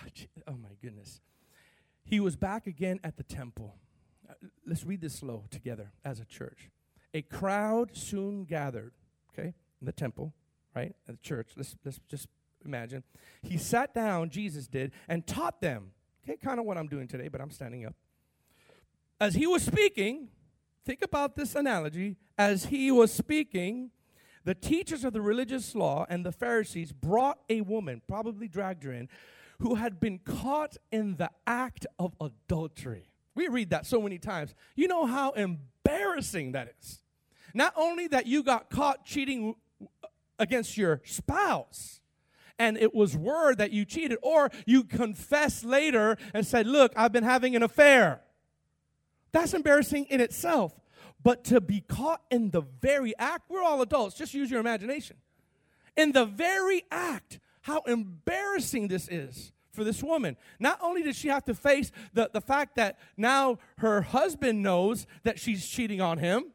[0.48, 1.22] oh my goodness,
[2.04, 3.76] he was back again at the temple.
[4.30, 4.34] Uh,
[4.66, 6.70] let's read this slow together as a church.
[7.14, 8.94] A crowd soon gathered,
[9.34, 10.34] okay, in the temple,
[10.76, 11.52] right, at the church.
[11.56, 12.28] Let's, let's just
[12.66, 13.04] imagine.
[13.42, 15.92] He sat down, Jesus did, and taught them
[16.24, 17.96] Okay, kind of what I'm doing today, but I'm standing up.
[19.20, 20.30] as he was speaking,
[20.86, 22.18] think about this analogy.
[22.38, 23.92] As he was speaking,
[24.44, 28.92] the teachers of the religious law and the Pharisees brought a woman, probably dragged her
[28.92, 29.10] in,
[29.60, 33.12] who had been caught in the act of adultery.
[33.36, 34.56] We read that so many times.
[34.76, 37.02] You know how embarrassing that is.
[37.54, 39.56] Not only that you got caught cheating
[40.40, 42.02] against your spouse,
[42.58, 47.12] and it was word that you cheated, or you confessed later and said, Look, I've
[47.12, 48.22] been having an affair.
[49.32, 50.74] That's embarrassing in itself.
[51.24, 55.18] But to be caught in the very act, we're all adults, just use your imagination.
[55.96, 60.36] In the very act, how embarrassing this is for this woman.
[60.60, 65.06] Not only does she have to face the, the fact that now her husband knows
[65.24, 66.52] that she's cheating on him,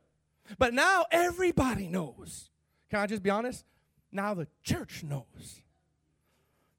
[0.59, 2.50] but now everybody knows.
[2.90, 3.64] Can I just be honest?
[4.12, 5.62] Now the church knows.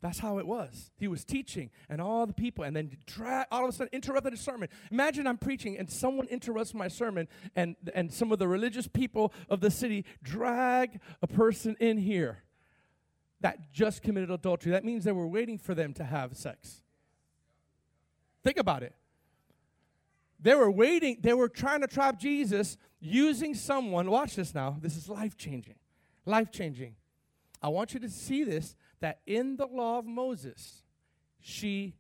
[0.02, 0.92] That's how it was.
[0.98, 4.34] He was teaching, and all the people, and then dra- all of a sudden interrupted
[4.34, 4.70] his sermon.
[4.92, 9.34] Imagine I'm preaching, and someone interrupts my sermon, and, and some of the religious people
[9.50, 12.44] of the city drag a person in here
[13.42, 14.72] that just committed adultery.
[14.72, 16.84] That means they were waiting for them to have sex.
[18.44, 18.94] Think about it.
[20.40, 24.12] They were waiting, they were trying to trap Jesus using someone.
[24.12, 24.78] Watch this now.
[24.80, 25.76] This is life changing.
[26.26, 26.96] Life changing.
[27.62, 30.84] I want you to see this that in the law of Moses,
[31.40, 31.96] she,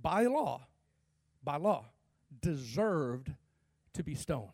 [0.00, 0.66] by law,
[1.42, 1.86] by law,
[2.40, 3.32] deserved
[3.94, 4.50] to be stoned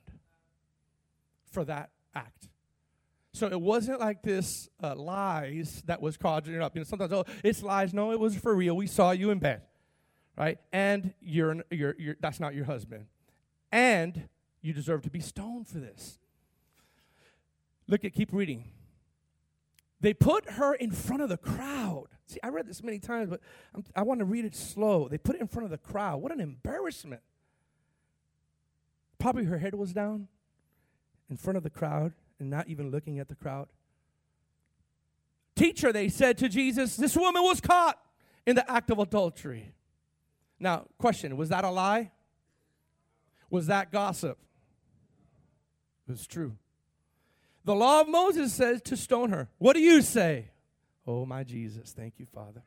[1.50, 2.48] for that act.
[3.32, 6.74] So it wasn't like this uh, lies that was conjured up.
[6.74, 7.94] You know, sometimes oh, it's lies.
[7.94, 8.76] No, it was for real.
[8.76, 9.62] We saw you in bed,
[10.36, 10.58] right?
[10.72, 13.06] And you're, you're, you're that's not your husband,
[13.70, 14.28] and
[14.60, 16.18] you deserve to be stoned for this.
[17.86, 18.64] Look at keep reading.
[20.00, 22.06] They put her in front of the crowd.
[22.26, 23.40] See, I read this many times, but
[23.74, 25.08] I'm, i want to read it slow.
[25.08, 26.22] They put it in front of the crowd.
[26.22, 27.22] What an embarrassment.
[29.18, 30.28] Probably her head was down
[31.28, 33.68] in front of the crowd and not even looking at the crowd.
[35.56, 37.98] Teacher, they said to Jesus, this woman was caught
[38.46, 39.72] in the act of adultery.
[40.60, 42.12] Now, question was that a lie?
[43.50, 44.38] Was that gossip?
[46.06, 46.56] It was true.
[47.64, 49.48] The law of Moses says to stone her.
[49.58, 50.50] What do you say?
[51.06, 51.92] Oh, my Jesus.
[51.92, 52.62] Thank you, Father.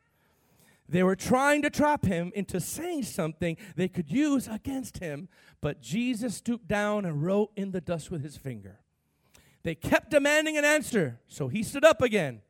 [0.88, 5.28] They were trying to trap him into saying something they could use against him,
[5.60, 8.78] but Jesus stooped down and wrote in the dust with his finger.
[9.62, 12.42] They kept demanding an answer, so he stood up again.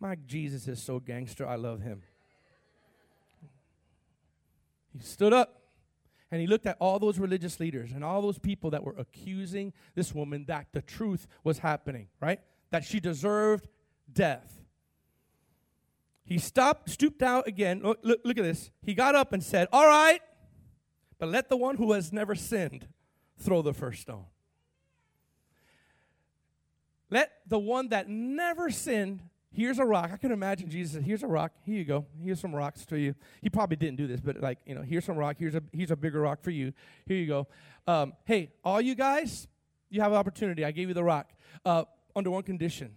[0.00, 2.02] My Jesus is so gangster, I love him.
[4.92, 5.60] He stood up
[6.34, 9.72] and he looked at all those religious leaders and all those people that were accusing
[9.94, 12.40] this woman that the truth was happening, right?
[12.72, 13.68] That she deserved
[14.12, 14.64] death.
[16.24, 17.82] He stopped, stooped out again.
[17.84, 18.72] Look, look, look, at this.
[18.82, 20.20] He got up and said, All right,
[21.20, 22.88] but let the one who has never sinned
[23.38, 24.24] throw the first stone.
[27.10, 29.22] Let the one that never sinned
[29.54, 30.10] Here's a rock.
[30.12, 31.52] I can imagine Jesus said, Here's a rock.
[31.64, 32.06] Here you go.
[32.22, 33.14] Here's some rocks to you.
[33.40, 35.36] He probably didn't do this, but like, you know, here's some rock.
[35.38, 36.72] Here's a here's a bigger rock for you.
[37.06, 37.46] Here you go.
[37.86, 39.46] Um, hey, all you guys,
[39.90, 40.64] you have an opportunity.
[40.64, 41.30] I gave you the rock.
[41.64, 41.84] Uh,
[42.16, 42.90] under one condition.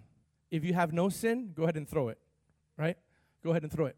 [0.50, 2.17] If you have no sin, go ahead and throw it.
[2.76, 2.98] Right?
[3.43, 3.96] Go ahead and throw it.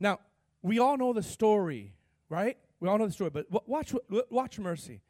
[0.00, 0.20] Now,
[0.62, 1.92] we all know the story,
[2.30, 2.56] right?
[2.80, 3.94] We all know the story, but watch
[4.30, 5.02] watch mercy.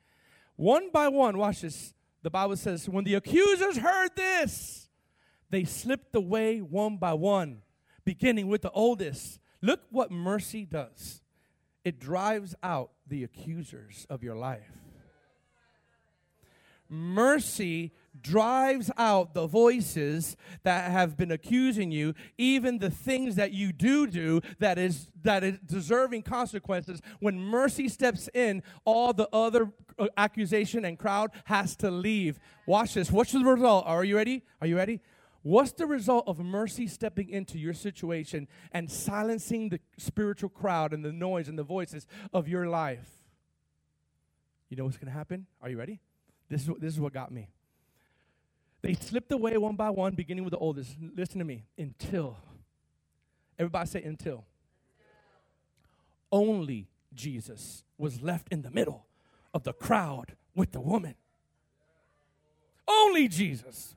[0.56, 1.94] One by one, watch this.
[2.22, 4.87] The Bible says, when the accusers heard this,
[5.50, 7.62] they slipped away one by one,
[8.04, 9.40] beginning with the oldest.
[9.60, 11.22] Look what mercy does
[11.84, 14.72] it drives out the accusers of your life.
[16.90, 23.72] Mercy drives out the voices that have been accusing you, even the things that you
[23.72, 27.00] do do that is that is deserving consequences.
[27.20, 29.70] When mercy steps in, all the other
[30.16, 32.38] accusation and crowd has to leave.
[32.66, 33.10] Watch this.
[33.10, 33.84] What's the result?
[33.86, 34.44] Are you ready?
[34.60, 35.00] Are you ready?
[35.42, 41.04] What's the result of mercy stepping into your situation and silencing the spiritual crowd and
[41.04, 43.08] the noise and the voices of your life?
[44.68, 45.46] You know what's going to happen?
[45.62, 46.00] Are you ready?
[46.48, 47.48] This is, what, this is what got me.
[48.82, 50.96] They slipped away one by one, beginning with the oldest.
[51.16, 51.64] Listen to me.
[51.76, 52.36] Until,
[53.58, 54.44] everybody say until.
[56.30, 59.06] Only Jesus was left in the middle
[59.54, 61.14] of the crowd with the woman.
[62.86, 63.94] Only Jesus.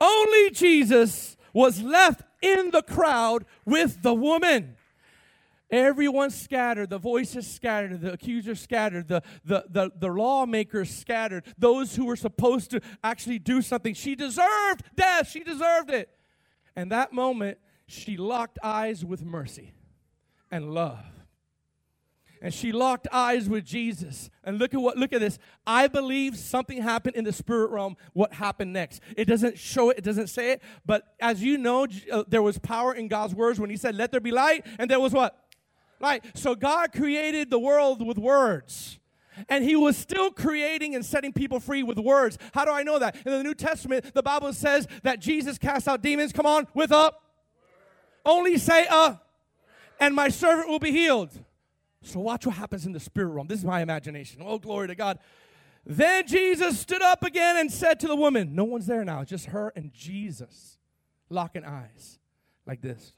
[0.00, 4.76] Only Jesus was left in the crowd with the woman.
[5.70, 11.96] Everyone scattered, the voices scattered, the accusers scattered, the, the, the, the lawmakers scattered, those
[11.96, 13.94] who were supposed to actually do something.
[13.94, 16.10] She deserved death, she deserved it.
[16.76, 19.74] And that moment, she locked eyes with mercy
[20.50, 21.04] and love.
[22.44, 24.28] And she locked eyes with Jesus.
[24.44, 25.38] And look at what look at this.
[25.66, 27.96] I believe something happened in the spirit realm.
[28.12, 29.00] What happened next?
[29.16, 32.58] It doesn't show it, it doesn't say it, but as you know, uh, there was
[32.58, 35.42] power in God's words when he said let there be light and there was what?
[36.00, 36.22] Light.
[36.34, 39.00] So God created the world with words.
[39.48, 42.36] And he was still creating and setting people free with words.
[42.52, 43.16] How do I know that?
[43.24, 46.32] In the New Testament, the Bible says that Jesus cast out demons.
[46.32, 47.12] Come on, with a.
[48.24, 49.18] Only say a.
[49.98, 51.30] And my servant will be healed.
[52.06, 53.46] So watch what happens in the spirit realm.
[53.46, 54.42] This is my imagination.
[54.44, 55.18] Oh, glory to God.
[55.86, 59.46] Then Jesus stood up again and said to the woman, No one's there now, just
[59.46, 60.78] her and Jesus
[61.28, 62.18] locking eyes
[62.66, 63.14] like this.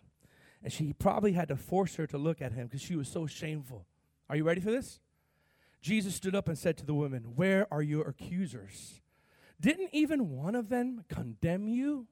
[0.63, 3.27] And she probably had to force her to look at him because she was so
[3.27, 3.87] shameful.
[4.29, 5.01] Are you ready for this?
[5.81, 9.01] Jesus stood up and said to the woman, Where are your accusers?
[9.61, 12.07] Didn't even one of them condemn you?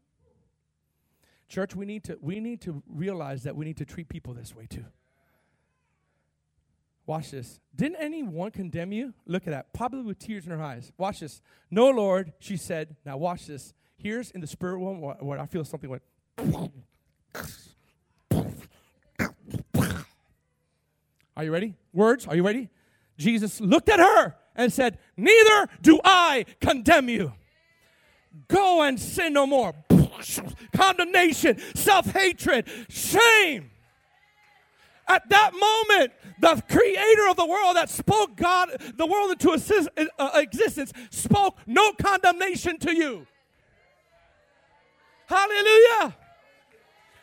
[1.49, 4.55] Church, we need to, we need to realize that we need to treat people this
[4.55, 4.87] way too.
[7.07, 7.61] Watch this.
[7.77, 9.13] Didn't anyone condemn you?
[9.27, 9.73] Look at that.
[9.73, 10.91] Probably with tears in her eyes.
[10.97, 11.43] Watch this.
[11.71, 12.97] No, Lord, she said.
[13.05, 13.75] Now, watch this.
[13.97, 16.03] Here's in the spirit realm where I feel something went.
[21.37, 21.75] Are you ready?
[21.93, 22.71] Words, are you ready?
[23.19, 27.33] Jesus looked at her and said, Neither do I condemn you.
[28.49, 29.75] Go and sin no more.
[30.75, 33.71] Condemnation, self hatred, shame.
[35.07, 39.89] At that moment, the creator of the world that spoke God, the world into assist,
[40.19, 43.27] uh, existence, spoke no condemnation to you.
[45.27, 46.17] Hallelujah.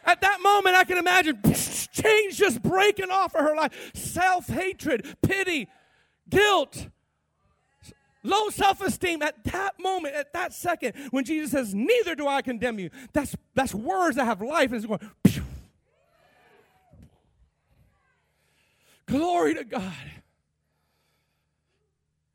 [0.04, 1.40] At that moment, I can imagine
[1.92, 3.92] change just breaking off of her life.
[3.94, 5.68] Self hatred, pity,
[6.30, 6.88] guilt,
[8.24, 9.22] low self esteem.
[9.22, 13.36] At that moment, at that second, when Jesus says, Neither do I condemn you, that's,
[13.54, 14.72] that's words that have life.
[14.72, 15.00] And it's going.
[19.12, 19.94] Glory to God.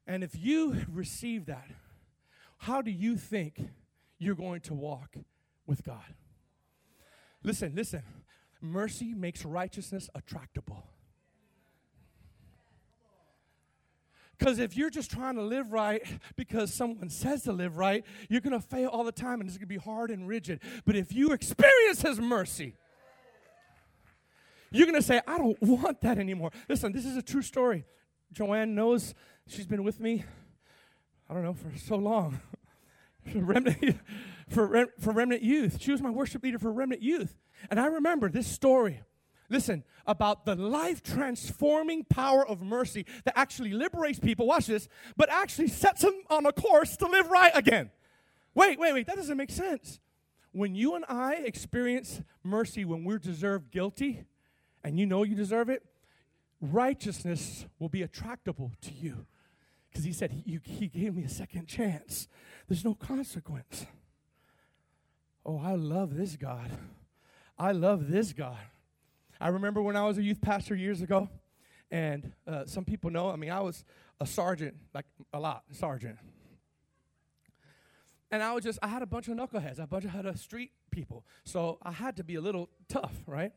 [0.07, 1.71] And if you receive that,
[2.59, 3.62] how do you think
[4.19, 5.17] you're going to walk
[5.67, 6.05] with God?
[7.43, 8.03] Listen, listen.
[8.61, 10.87] Mercy makes righteousness attractable.
[14.39, 16.03] Because if you're just trying to live right
[16.37, 19.57] because someone says to live right, you're going to fail all the time and it's
[19.57, 20.61] going to be hard and rigid.
[20.85, 22.75] But if you experience His mercy,
[24.70, 26.50] you're going to say, I don't want that anymore.
[26.68, 27.85] Listen, this is a true story.
[28.33, 29.14] Joanne knows
[29.46, 30.24] she's been with me,
[31.29, 32.40] I don't know, for so long.
[33.33, 33.79] for, remnant,
[34.48, 35.79] for, for Remnant Youth.
[35.81, 37.37] She was my worship leader for Remnant Youth.
[37.70, 39.02] And I remember this story.
[39.48, 45.31] Listen, about the life transforming power of mercy that actually liberates people, watch this, but
[45.31, 47.90] actually sets them on a course to live right again.
[48.55, 50.00] Wait, wait, wait, that doesn't make sense.
[50.50, 54.24] When you and I experience mercy when we're deserved guilty,
[54.87, 55.83] and you know you deserve it,
[56.61, 59.27] righteousness will be attractable to you.
[59.88, 62.29] Because he said, he, he gave me a second chance.
[62.68, 63.85] There's no consequence.
[65.44, 66.70] Oh, I love this God.
[67.59, 68.61] I love this God.
[69.40, 71.29] I remember when I was a youth pastor years ago,
[71.90, 73.85] and uh, some people know, I mean, I was
[74.20, 76.16] a sergeant, like a lot, sergeant.
[78.31, 80.70] And I was just, I had a bunch of knuckleheads, a bunch of had street
[80.92, 81.25] people.
[81.42, 83.51] So I had to be a little tough, right?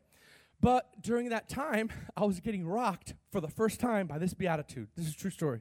[0.60, 4.88] But during that time, I was getting rocked for the first time by this beatitude.
[4.96, 5.60] This is a true story.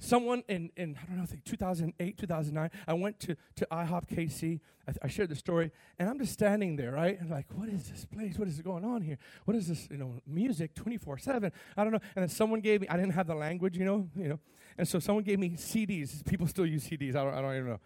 [0.00, 4.08] Someone in, in I don't know, I think 2008, 2009, I went to, to IHOP
[4.08, 4.60] KC.
[4.86, 7.20] I, I shared the story, and I'm just standing there, right?
[7.20, 8.38] And like, what is this place?
[8.38, 9.18] What is going on here?
[9.44, 11.50] What is this, you know, music 24 7?
[11.76, 12.00] I don't know.
[12.14, 14.38] And then someone gave me, I didn't have the language, you know, you know.
[14.78, 16.24] And so someone gave me CDs.
[16.24, 17.16] People still use CDs.
[17.16, 17.80] I don't, I don't even know.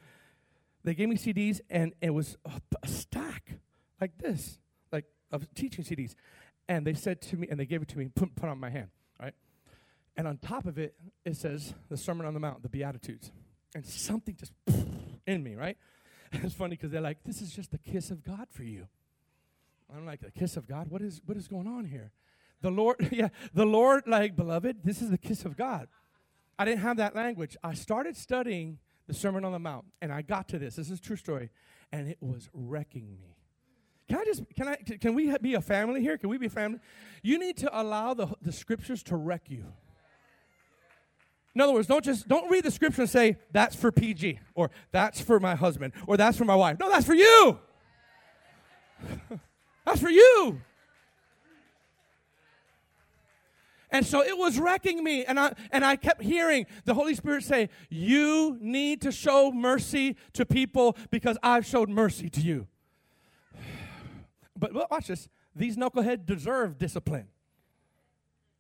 [0.85, 3.59] They gave me CDs, and it was a, a stack
[4.03, 4.59] like this,
[5.33, 6.15] of teaching CDs.
[6.69, 8.71] And they said to me, and they gave it to me, put, put on my
[8.71, 8.89] hand,
[9.21, 9.35] right?
[10.17, 13.33] And on top of it, it says the Sermon on the Mount, the Beatitudes.
[13.75, 14.53] And something just
[15.27, 15.77] in me, right?
[16.33, 18.87] it's funny because they're like, this is just the kiss of God for you.
[19.95, 20.89] I'm like, the kiss of God?
[20.89, 22.13] What is, what is going on here?
[22.63, 25.89] The Lord, yeah, the Lord, like, beloved, this is the kiss of God.
[26.59, 27.57] I didn't have that language.
[27.63, 30.77] I started studying the Sermon on the Mount, and I got to this.
[30.77, 31.51] This is true story,
[31.91, 33.32] and it was wrecking me.
[34.13, 36.19] Can I just, can I, can we be a family here?
[36.19, 36.81] Can we be a family?
[37.23, 39.65] You need to allow the, the scriptures to wreck you.
[41.55, 44.71] In other words, don't just don't read the scripture and say that's for PG or
[44.91, 46.79] that's for my husband or that's for my wife.
[46.79, 47.59] No, that's for you.
[49.87, 50.61] that's for you.
[53.91, 57.45] And so it was wrecking me and I and I kept hearing the Holy Spirit
[57.45, 62.67] say, "You need to show mercy to people because I've showed mercy to you."
[64.63, 65.29] But watch this.
[65.57, 67.27] These knuckleheads deserve discipline.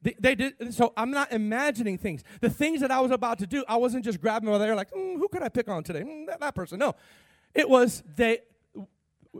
[0.02, 0.74] They, they did.
[0.74, 2.24] So I'm not imagining things.
[2.40, 4.90] The things that I was about to do, I wasn't just grabbing over there like,
[4.90, 6.00] mm, who could I pick on today?
[6.02, 6.80] Mm, that, that person.
[6.80, 6.96] No,
[7.54, 8.40] it was they.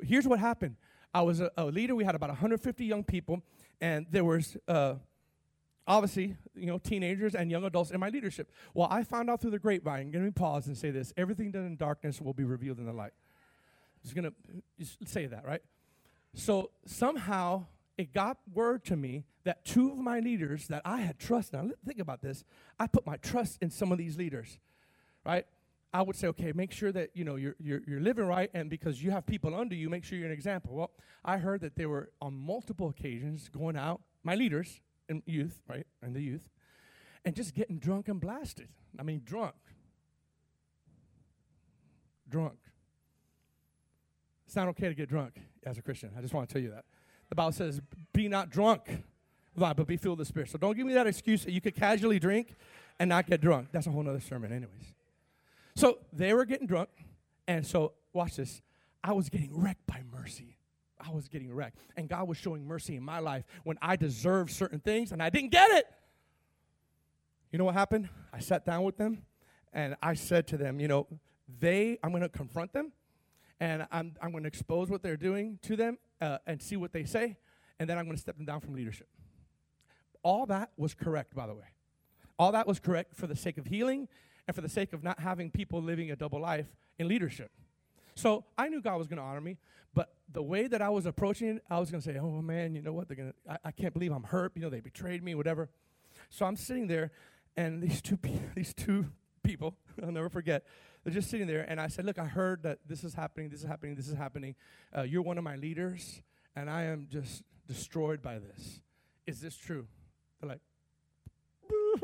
[0.05, 0.77] Here's what happened.
[1.13, 1.97] I was a, a leader.
[1.97, 3.43] We had about 150 young people,
[3.81, 4.95] and there was uh,
[5.85, 8.53] obviously, you know, teenagers and young adults in my leadership.
[8.73, 10.13] Well, I found out through the grapevine.
[10.13, 12.93] Let me pause and say this: everything done in darkness will be revealed in the
[12.93, 13.15] light.
[14.05, 14.33] Just gonna
[14.79, 15.63] just say that, right?
[16.35, 17.67] So somehow
[17.99, 21.53] it got word to me that two of my leaders that I had trust.
[21.53, 22.45] Now think about this.
[22.79, 24.59] I put my trust in some of these leaders,
[25.25, 25.47] right?
[25.95, 28.71] I would say, okay, make sure that you know you're, you're, you're living right, and
[28.71, 30.75] because you have people under you, make sure you're an example.
[30.75, 30.91] Well,
[31.25, 35.87] I heard that they were on multiple occasions going out, my leaders in youth, right,
[36.01, 36.49] and the youth,
[37.27, 38.69] and just getting drunk and blasted.
[38.99, 39.55] I mean, drunk,
[42.27, 42.59] drunk.
[44.53, 46.11] It's not okay to get drunk as a Christian.
[46.15, 46.85] I just want to tell you that.
[47.31, 47.81] The Bible says,
[48.13, 48.83] be not drunk,
[49.57, 50.51] but be filled with the Spirit.
[50.51, 52.55] So don't give me that excuse that you could casually drink
[52.99, 53.69] and not get drunk.
[53.73, 54.93] That's a whole other sermon, anyways.
[55.75, 56.91] So they were getting drunk,
[57.49, 58.61] and so watch this.
[59.03, 60.59] I was getting wrecked by mercy.
[61.01, 61.79] I was getting wrecked.
[61.97, 65.31] And God was showing mercy in my life when I deserved certain things and I
[65.31, 65.87] didn't get it.
[67.53, 68.11] You know what happened?
[68.35, 69.23] I sat down with them
[69.73, 71.07] and I said to them, you know,
[71.59, 72.93] they, I'm going to confront them
[73.63, 76.93] and I'm, I'm going to expose what they're doing to them uh, and see what
[76.93, 77.37] they say,
[77.79, 79.07] and then I'm going to step them down from leadership.
[80.25, 81.69] All that was correct, by the way.
[82.41, 84.09] All that was correct for the sake of healing
[84.49, 86.67] and for the sake of not having people living a double life
[86.99, 87.53] in leadership.
[88.17, 89.59] So I knew God was going to honor me,
[89.95, 92.75] but the way that I was approaching it, I was going to say, "Oh man,
[92.75, 93.07] you know what?
[93.07, 93.61] They're going to.
[93.65, 94.53] I can't believe I'm hurt.
[94.57, 95.71] You know, they betrayed me, whatever."
[96.31, 97.13] So I'm sitting there,
[97.57, 98.19] and these two,
[98.57, 99.07] these two
[99.45, 100.65] people, I'll never forget.
[101.05, 103.61] They're just sitting there, and I said, Look, I heard that this is happening, this
[103.61, 104.55] is happening, this is happening.
[104.97, 106.23] Uh, you're one of my leaders,
[106.55, 108.81] and I am just destroyed by this.
[109.27, 109.87] Is this true?
[110.41, 110.61] They're like,
[111.71, 112.03] yes.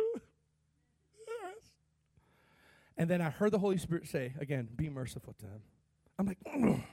[2.96, 5.62] And then I heard the Holy Spirit say, again, be merciful to them.
[6.18, 6.38] I'm like.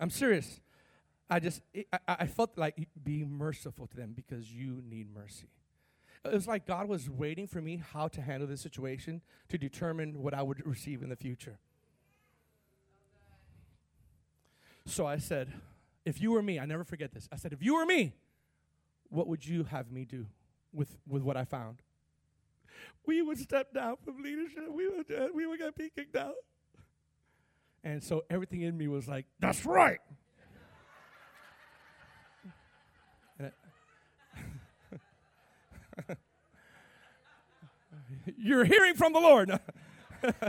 [0.00, 0.60] I'm serious.
[1.30, 1.60] I just,
[1.92, 5.48] I, I felt like be merciful to them because you need mercy.
[6.28, 10.22] It was like God was waiting for me how to handle this situation to determine
[10.22, 11.58] what I would receive in the future.
[14.86, 15.52] So I said,
[16.04, 17.28] if you were me, I never forget this.
[17.30, 18.14] I said, if you were me,
[19.10, 20.26] what would you have me do
[20.72, 21.82] with, with what I found?
[23.04, 24.70] We would step down from leadership.
[24.70, 26.34] We would, uh, we would get kicked out.
[27.84, 30.00] And so everything in me was like, that's right.
[38.36, 39.58] You're hearing from the Lord.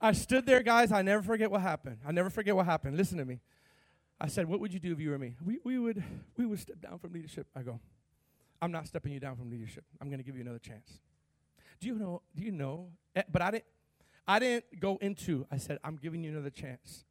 [0.00, 0.92] I stood there, guys.
[0.92, 1.98] I never forget what happened.
[2.06, 2.96] I never forget what happened.
[2.96, 3.40] Listen to me.
[4.20, 5.36] I said, What would you do if you were me?
[5.44, 6.02] We, we, would,
[6.36, 7.46] we would step down from leadership.
[7.54, 7.80] I go,
[8.60, 9.84] I'm not stepping you down from leadership.
[10.00, 11.00] I'm going to give you another chance.
[11.80, 12.22] Do you know?
[12.34, 12.88] Do you know?
[13.14, 13.64] Eh, but I didn't.
[14.28, 15.46] I didn't go into.
[15.52, 17.04] I said, I'm giving you another chance.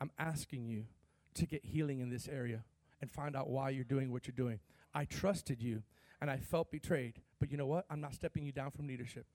[0.00, 0.86] I'm asking you
[1.34, 2.64] to get healing in this area
[3.00, 4.58] and find out why you're doing what you're doing.
[4.94, 5.82] I trusted you
[6.20, 7.20] and I felt betrayed.
[7.40, 7.84] But you know what?
[7.90, 9.26] I'm not stepping you down from leadership.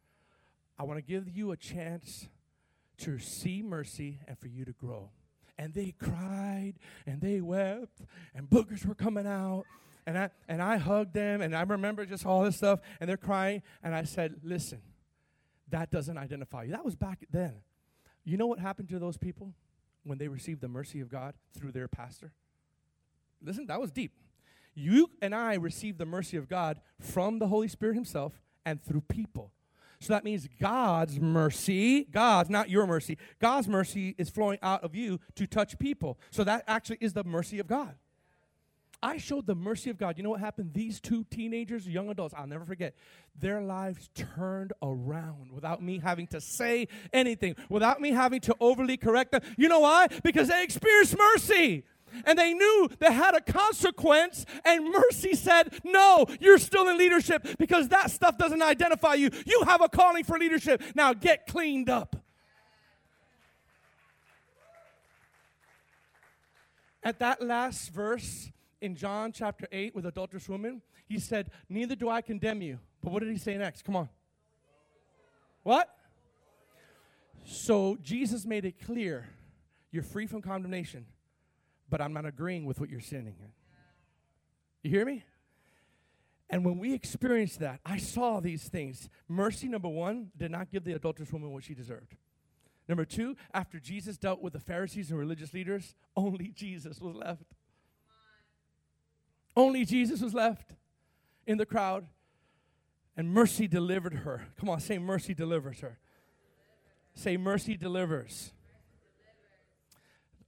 [0.79, 2.29] I want to give you a chance
[2.99, 5.09] to see mercy and for you to grow.
[5.57, 8.01] And they cried and they wept
[8.35, 9.65] and boogers were coming out.
[10.05, 13.17] And I, and I hugged them and I remember just all this stuff and they're
[13.17, 13.63] crying.
[13.83, 14.81] And I said, listen,
[15.69, 16.71] that doesn't identify you.
[16.71, 17.55] That was back then.
[18.23, 19.53] You know what happened to those people
[20.03, 22.31] when they received the mercy of God through their pastor?
[23.41, 24.13] Listen, that was deep.
[24.77, 29.01] You and I receive the mercy of God from the Holy Spirit Himself and through
[29.01, 29.51] people.
[29.99, 34.93] So that means God's mercy, God's, not your mercy, God's mercy is flowing out of
[34.93, 36.19] you to touch people.
[36.29, 37.95] So that actually is the mercy of God.
[39.01, 40.17] I showed the mercy of God.
[40.17, 40.73] You know what happened?
[40.73, 42.95] These two teenagers, young adults, I'll never forget,
[43.39, 48.97] their lives turned around without me having to say anything, without me having to overly
[48.97, 49.41] correct them.
[49.57, 50.07] You know why?
[50.23, 51.83] Because they experienced mercy
[52.25, 57.47] and they knew they had a consequence, and mercy said, No, you're still in leadership
[57.57, 59.29] because that stuff doesn't identify you.
[59.45, 60.81] You have a calling for leadership.
[60.95, 62.15] Now get cleaned up.
[67.03, 68.51] At that last verse
[68.81, 72.79] in John chapter 8 with adulterous woman, he said, Neither do I condemn you.
[73.01, 73.83] But what did he say next?
[73.85, 74.09] Come on.
[75.63, 75.89] What?
[77.45, 79.25] So Jesus made it clear
[79.91, 81.05] you're free from condemnation
[81.89, 83.35] but I'm not agreeing with what you're sinning.
[84.83, 85.23] You hear me?
[86.49, 89.09] And when we experienced that, I saw these things.
[89.27, 92.15] Mercy, number one, did not give the adulterous woman what she deserved.
[92.87, 97.53] Number two, after Jesus dealt with the Pharisees and religious leaders, only Jesus was left.
[99.57, 100.71] Only Jesus was left
[101.45, 102.05] in the crowd,
[103.17, 104.47] and mercy delivered her.
[104.57, 105.97] Come on, say mercy delivers her.
[107.13, 108.53] Say mercy delivers.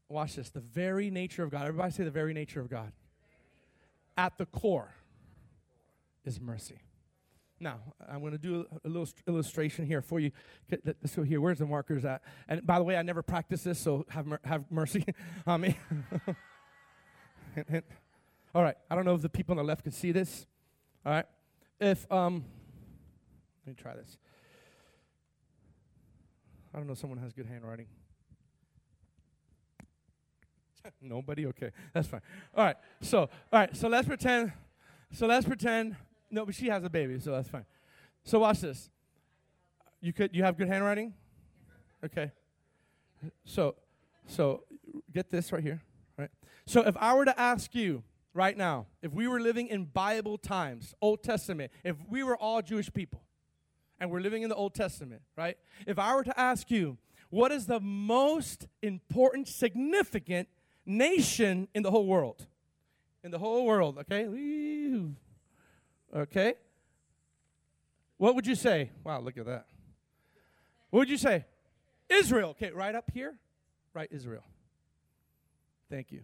[0.10, 0.50] Watch this.
[0.50, 1.68] The very nature of God.
[1.68, 2.92] Everybody say the very nature of God.
[4.18, 4.96] At the core
[6.26, 6.80] is mercy.
[7.60, 7.80] Now,
[8.10, 10.32] I'm going to do a, little illustration here for you.
[11.06, 12.22] So here, where's the markers at?
[12.48, 15.06] And by the way, I never practiced this, so have mer- have mercy
[15.48, 15.78] on me.
[18.56, 18.76] All right.
[18.90, 20.48] I don't know if the people on the left can see this.
[21.06, 21.26] All right.
[21.80, 22.46] If um,
[23.66, 24.18] let me try this.
[26.74, 26.94] I don't know.
[26.94, 27.88] Someone has good handwriting.
[31.02, 31.46] Nobody?
[31.48, 32.22] Okay, that's fine.
[32.56, 32.76] All right.
[33.02, 33.76] So, all right.
[33.76, 34.52] So let's pretend.
[35.12, 35.96] So let's pretend.
[36.32, 37.66] No, but she has a baby, so that's fine.
[38.24, 38.90] So watch this.
[40.02, 40.36] You could.
[40.36, 41.14] You have good handwriting.
[42.06, 42.32] Okay.
[43.44, 43.76] So,
[44.28, 44.64] so
[45.14, 45.82] get this right here.
[46.18, 46.30] Right.
[46.66, 48.04] So if I were to ask you
[48.34, 52.62] right now, if we were living in Bible times, Old Testament, if we were all
[52.62, 53.22] Jewish people,
[54.00, 55.58] and we're living in the Old Testament, right?
[55.86, 56.98] If I were to ask you,
[57.30, 60.48] what is the most important, significant
[60.90, 62.46] nation in the whole world.
[63.24, 64.28] In the whole world, okay?
[66.14, 66.54] Okay?
[68.18, 68.92] What would you say?
[69.04, 69.68] Wow, look at that.
[70.90, 71.46] What would you say?
[72.10, 72.52] Israel.
[72.52, 73.36] Okay, right up here.
[73.94, 74.44] Right, Israel.
[75.90, 76.22] Thank you,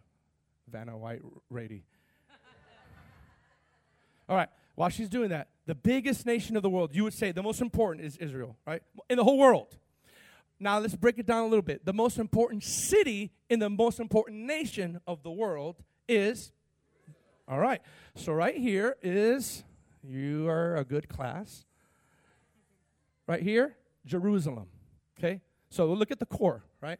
[0.68, 1.84] Vanna White Rady.
[4.30, 7.32] All right, while she's doing that, the biggest nation of the world, you would say
[7.32, 8.84] the most important is Israel, right?
[9.09, 9.78] In the whole world.
[10.60, 11.86] Now let's break it down a little bit.
[11.86, 15.78] The most important city in the most important nation of the world
[16.08, 16.51] is
[17.47, 17.82] all right.
[18.16, 19.64] So right here is
[20.03, 21.66] you are a good class.
[23.28, 23.76] Right here,
[24.06, 24.68] Jerusalem.
[25.18, 25.41] Okay?
[25.70, 26.99] So look at the core, right?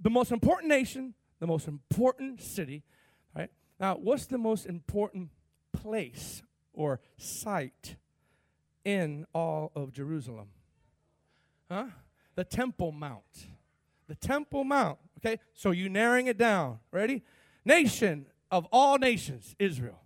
[0.00, 2.82] The most important nation, the most important city,
[3.34, 3.50] right?
[3.80, 5.30] Now, what's the most important
[5.72, 6.42] place
[6.72, 7.96] or site
[8.84, 10.48] in all of Jerusalem?
[11.70, 11.86] Huh?
[12.36, 13.48] The Temple Mount.
[14.06, 14.98] The Temple Mount.
[15.18, 16.78] Okay, so you narrowing it down.
[16.92, 17.24] Ready?
[17.64, 20.00] Nation of all nations, Israel.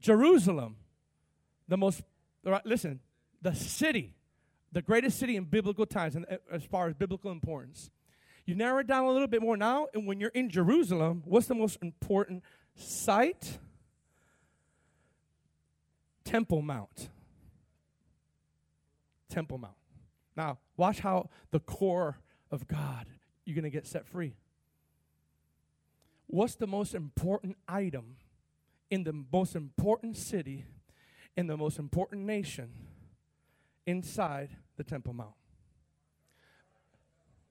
[0.00, 0.76] Jerusalem,
[1.66, 2.02] the most,
[2.64, 3.00] listen,
[3.42, 4.14] the city,
[4.72, 7.90] the greatest city in biblical times, and uh, as far as biblical importance.
[8.46, 11.48] You narrow it down a little bit more now, and when you're in Jerusalem, what's
[11.48, 12.42] the most important
[12.74, 13.58] site?
[16.24, 17.10] Temple Mount.
[19.28, 19.77] Temple Mount.
[20.38, 22.20] Now, watch how the core
[22.52, 23.06] of God,
[23.44, 24.36] you're going to get set free.
[26.28, 28.18] What's the most important item
[28.88, 30.64] in the most important city,
[31.36, 32.70] in the most important nation,
[33.84, 35.34] inside the Temple Mount?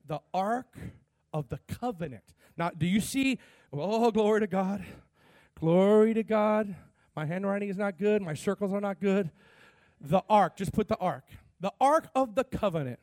[0.06, 0.78] The Ark
[1.34, 2.24] of the Covenant.
[2.56, 3.38] Now, do you see?
[3.70, 4.82] Oh, glory to God.
[5.60, 6.74] Glory to God.
[7.14, 8.22] My handwriting is not good.
[8.22, 9.30] My circles are not good.
[10.00, 11.24] The Ark, just put the Ark
[11.60, 13.00] the Ark of the Covenant.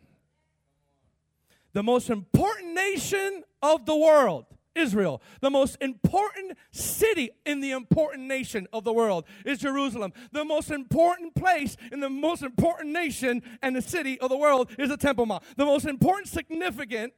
[1.73, 4.45] The most important nation of the world,
[4.75, 5.21] Israel.
[5.41, 10.13] The most important city in the important nation of the world is Jerusalem.
[10.31, 14.71] The most important place in the most important nation and the city of the world
[14.79, 15.43] is the Temple Mount.
[15.57, 17.13] The most important significant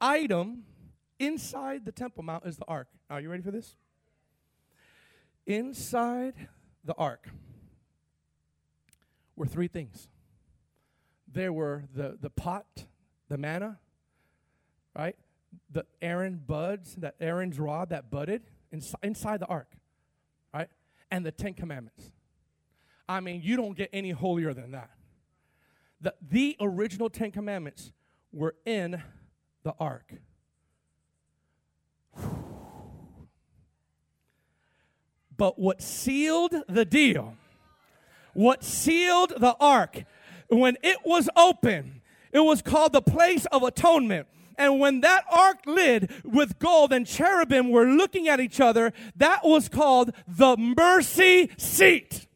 [0.00, 0.64] item
[1.18, 2.88] inside the Temple Mount is the ark.
[3.08, 3.76] Are you ready for this?
[5.46, 6.34] Inside
[6.84, 7.28] the ark
[9.36, 10.08] were three things
[11.34, 12.86] there were the, the pot,
[13.28, 13.78] the manna,
[14.96, 15.16] right?
[15.70, 19.72] The Aaron buds, that Aaron's rod that budded inside, inside the ark,
[20.52, 20.68] right?
[21.10, 22.12] And the Ten Commandments.
[23.08, 24.90] I mean, you don't get any holier than that.
[26.00, 27.92] The, the original Ten Commandments
[28.32, 29.02] were in
[29.62, 30.14] the ark.
[35.36, 37.36] But what sealed the deal,
[38.34, 40.04] what sealed the ark,
[40.48, 42.00] when it was open,
[42.32, 44.26] it was called the place of atonement.
[44.56, 49.44] And when that ark lid with gold and cherubim were looking at each other, that
[49.44, 52.26] was called the mercy seat.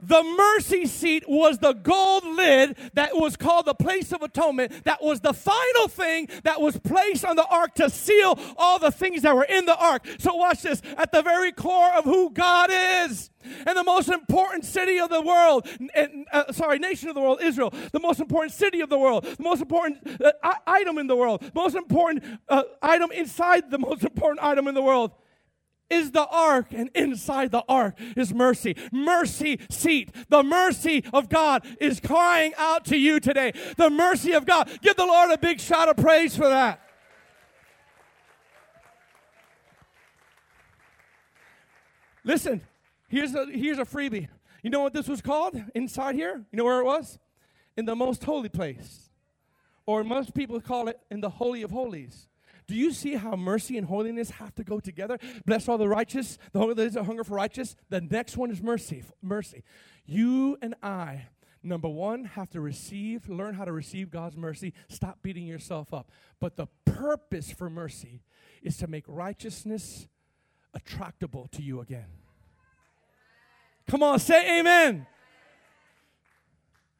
[0.00, 4.84] The mercy seat was the gold lid that was called the place of atonement.
[4.84, 8.90] That was the final thing that was placed on the ark to seal all the
[8.90, 10.06] things that were in the ark.
[10.18, 13.30] So, watch this at the very core of who God is.
[13.66, 17.38] And the most important city of the world, and, uh, sorry, nation of the world,
[17.40, 20.32] Israel, the most important city of the world, the most important uh,
[20.66, 24.82] item in the world, most important uh, item inside the most important item in the
[24.82, 25.12] world
[25.88, 28.76] is the ark, and inside the ark is mercy.
[28.92, 30.10] Mercy seat.
[30.28, 33.52] The mercy of God is crying out to you today.
[33.76, 34.70] The mercy of God.
[34.82, 36.80] Give the Lord a big shout of praise for that.
[42.24, 42.60] Listen,
[43.06, 44.28] here's a, here's a freebie.
[44.62, 46.44] You know what this was called inside here?
[46.50, 47.20] You know where it was?
[47.76, 49.10] In the most holy place.
[49.86, 52.26] Or most people call it in the Holy of Holies.
[52.66, 55.18] Do you see how mercy and holiness have to go together?
[55.44, 57.76] Bless all the righteous, the hunger, hunger for righteous.
[57.90, 59.04] The next one is mercy.
[59.22, 59.62] Mercy.
[60.04, 61.26] You and I,
[61.62, 64.72] number one, have to receive, learn how to receive God's mercy.
[64.88, 66.10] Stop beating yourself up.
[66.40, 68.22] But the purpose for mercy
[68.62, 70.08] is to make righteousness
[70.74, 72.06] attractable to you again.
[73.86, 75.06] Come on, say amen.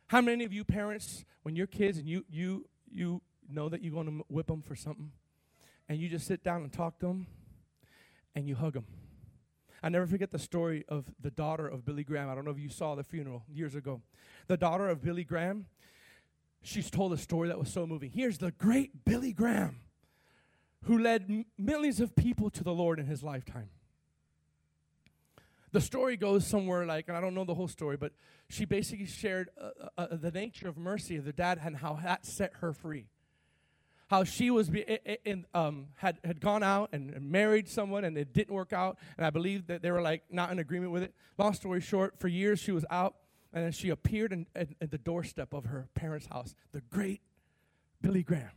[0.06, 3.92] How many of you parents, when your kids and you you you know that you're
[3.92, 5.10] going to whip them for something,
[5.88, 7.26] and you just sit down and talk to them,
[8.34, 8.86] and you hug them?
[9.82, 12.28] I never forget the story of the daughter of Billy Graham.
[12.28, 14.02] I don't know if you saw the funeral years ago.
[14.48, 15.66] The daughter of Billy Graham,
[16.62, 18.10] she's told a story that was so moving.
[18.10, 19.80] Here's the great Billy Graham,
[20.84, 23.70] who led millions of people to the Lord in his lifetime.
[25.72, 28.12] The story goes somewhere like, and I don't know the whole story, but
[28.48, 31.98] she basically shared uh, uh, uh the nature of mercy of the dad and how
[32.02, 33.08] that set her free.
[34.08, 34.82] How she was be,
[35.24, 39.26] in, um, had had gone out and married someone and it didn't work out, and
[39.26, 41.14] I believe that they were like not in agreement with it.
[41.38, 43.16] Long story short, for years she was out,
[43.52, 47.20] and then she appeared in, in, in the doorstep of her parents' house, the great
[48.00, 48.50] Billy Graham,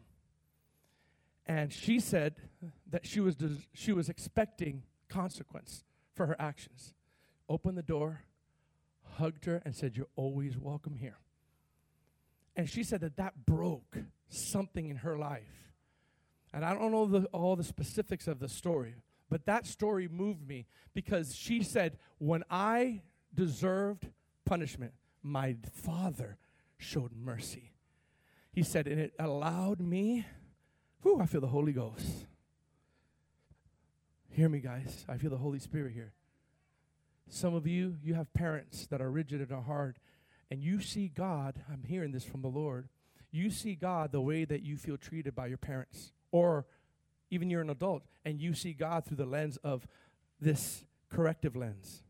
[1.47, 2.35] and she said
[2.89, 5.83] that she was des- she was expecting consequence
[6.13, 6.93] for her actions
[7.49, 8.21] opened the door,
[9.17, 11.17] hugged her, and said, You're always welcome here.
[12.59, 15.71] And she said that that broke something in her life.
[16.53, 18.95] And I don't know the, all the specifics of the story,
[19.29, 23.03] but that story moved me because she said, When I
[23.33, 24.09] deserved
[24.43, 24.91] punishment,
[25.23, 26.37] my father
[26.77, 27.71] showed mercy.
[28.51, 30.25] He said, and it allowed me,
[31.01, 32.25] whew, I feel the Holy Ghost.
[34.31, 35.05] Hear me, guys.
[35.07, 36.11] I feel the Holy Spirit here.
[37.29, 39.97] Some of you, you have parents that are rigid and are hard,
[40.51, 42.89] and you see God, I'm hearing this from the Lord,
[43.31, 46.65] you see God the way that you feel treated by your parents, or
[47.29, 49.87] even you're an adult, and you see God through the lens of
[50.41, 52.03] this corrective lens.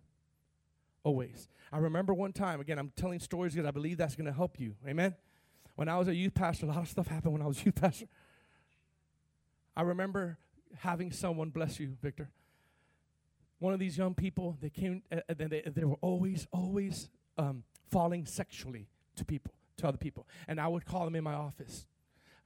[1.04, 1.50] Always.
[1.72, 4.60] I remember one time, again, I'm telling stories because I believe that's going to help
[4.60, 4.76] you.
[4.88, 5.16] Amen?
[5.76, 7.66] When I was a youth pastor, a lot of stuff happened when I was a
[7.66, 8.08] youth pastor.
[9.76, 10.38] I remember
[10.80, 12.30] having someone, bless you, Victor,
[13.60, 17.64] one of these young people, they came, uh, and they, they were always, always um,
[17.90, 20.28] falling sexually to people, to other people.
[20.48, 21.86] And I would call them in my office.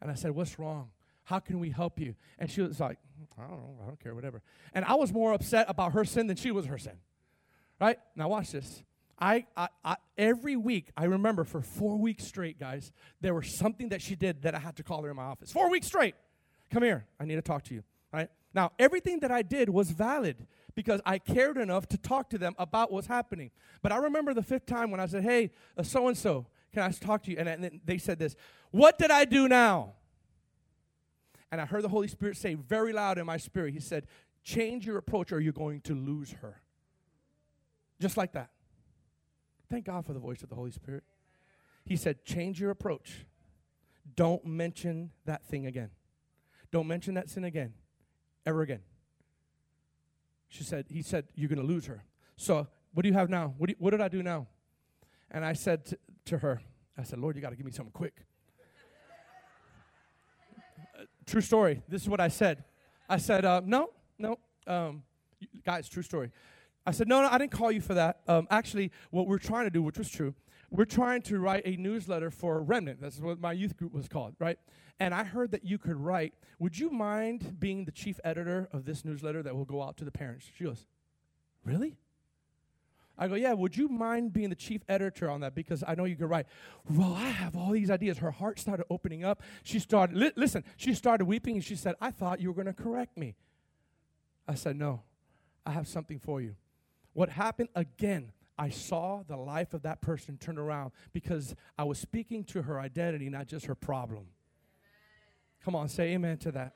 [0.01, 0.89] And I said, What's wrong?
[1.25, 2.15] How can we help you?
[2.37, 2.97] And she was like,
[3.37, 4.41] I don't know, I don't care, whatever.
[4.73, 6.97] And I was more upset about her sin than she was her sin.
[7.79, 7.97] Right?
[8.15, 8.83] Now, watch this.
[9.17, 12.91] I, I, I, every week, I remember for four weeks straight, guys,
[13.21, 15.51] there was something that she did that I had to call her in my office.
[15.51, 16.15] Four weeks straight.
[16.71, 17.05] Come here.
[17.19, 17.83] I need to talk to you.
[18.11, 18.29] Right?
[18.53, 22.55] Now, everything that I did was valid because I cared enough to talk to them
[22.57, 23.51] about what's happening.
[23.81, 25.51] But I remember the fifth time when I said, Hey,
[25.81, 27.37] so and so, can I talk to you?
[27.37, 28.35] And, and they said this
[28.71, 29.93] What did I do now?
[31.51, 34.07] And I heard the Holy Spirit say very loud in my spirit, He said,
[34.43, 36.61] Change your approach or you're going to lose her.
[37.99, 38.49] Just like that.
[39.69, 41.03] Thank God for the voice of the Holy Spirit.
[41.85, 43.25] He said, Change your approach.
[44.15, 45.89] Don't mention that thing again.
[46.71, 47.73] Don't mention that sin again,
[48.45, 48.81] ever again.
[50.49, 52.03] She said, he said, you're going to lose her.
[52.35, 53.55] So what do you have now?
[53.57, 54.47] What, you, what did I do now?
[55.31, 56.61] And I said to, her,
[56.97, 58.13] I said, Lord, you got to give me something quick.
[60.99, 61.81] uh, true story.
[61.87, 62.63] This is what I said.
[63.09, 63.89] I said, uh, no,
[64.19, 64.37] no.
[64.67, 65.03] Um,
[65.65, 66.31] guys, true story.
[66.85, 68.19] I said, no, no, I didn't call you for that.
[68.27, 70.35] Um, actually, what we're trying to do, which was true,
[70.73, 72.99] we're trying to write a newsletter for Remnant.
[72.99, 74.57] That's what my youth group was called, right?
[74.99, 76.33] And I heard that you could write.
[76.57, 80.05] Would you mind being the chief editor of this newsletter that will go out to
[80.05, 80.47] the parents?
[80.57, 80.87] She goes,
[81.63, 81.97] Really?
[83.17, 85.53] I go, Yeah, would you mind being the chief editor on that?
[85.53, 86.47] Because I know you can write.
[86.89, 88.17] Well, I have all these ideas.
[88.17, 89.43] Her heart started opening up.
[89.61, 92.73] She started, li- listen, she started weeping and she said, I thought you were going
[92.73, 93.35] to correct me.
[94.47, 95.03] I said, No,
[95.67, 96.55] I have something for you.
[97.13, 98.31] What happened again?
[98.57, 102.79] I saw the life of that person turn around because I was speaking to her
[102.79, 104.25] identity, not just her problem.
[105.65, 106.73] Come on, say amen to that.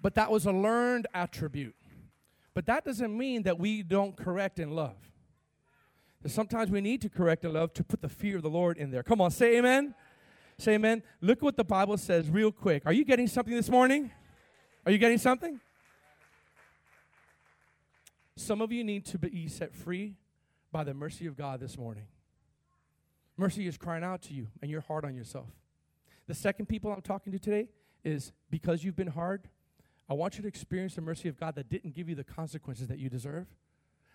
[0.00, 1.74] But that was a learned attribute.
[2.54, 4.96] But that doesn't mean that we don't correct in love.
[6.26, 8.90] Sometimes we need to correct in love to put the fear of the Lord in
[8.90, 9.02] there.
[9.02, 9.94] Come on, say amen.
[10.58, 11.02] Say amen.
[11.22, 12.82] Look what the Bible says real quick.
[12.84, 14.10] Are you getting something this morning?
[14.84, 15.60] Are you getting something?
[18.40, 20.14] Some of you need to be set free
[20.72, 22.06] by the mercy of God this morning.
[23.36, 25.48] Mercy is crying out to you, and you're hard on yourself.
[26.26, 27.68] The second people I'm talking to today
[28.02, 29.50] is because you've been hard,
[30.08, 32.88] I want you to experience the mercy of God that didn't give you the consequences
[32.88, 33.46] that you deserve.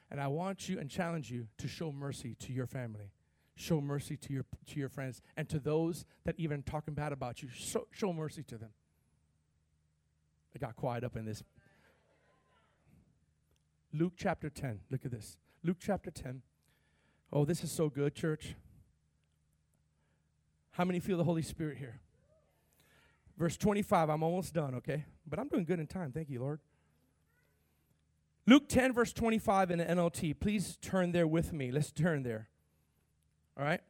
[0.10, 3.12] And I want you and challenge you to show mercy to your family.
[3.56, 7.44] Show mercy to your to your friends and to those that even talking bad about
[7.44, 7.50] you.
[7.54, 8.72] Show, show mercy to them.
[10.56, 11.44] I got quiet up in this.
[13.98, 14.82] Luke chapter 10.
[14.90, 15.38] Look at this.
[15.64, 16.42] Luke chapter 10.
[17.32, 18.56] Oh, this is so good, church.
[20.72, 22.02] How many feel the Holy Spirit here?
[23.38, 25.06] Verse 25, I'm almost done, okay?
[25.26, 26.12] But I'm doing good in time.
[26.12, 26.60] Thank you, Lord.
[28.46, 30.40] Luke 10, verse 25 in the NLT.
[30.40, 31.72] Please turn there with me.
[31.72, 32.50] Let's turn there.
[33.58, 33.82] All right?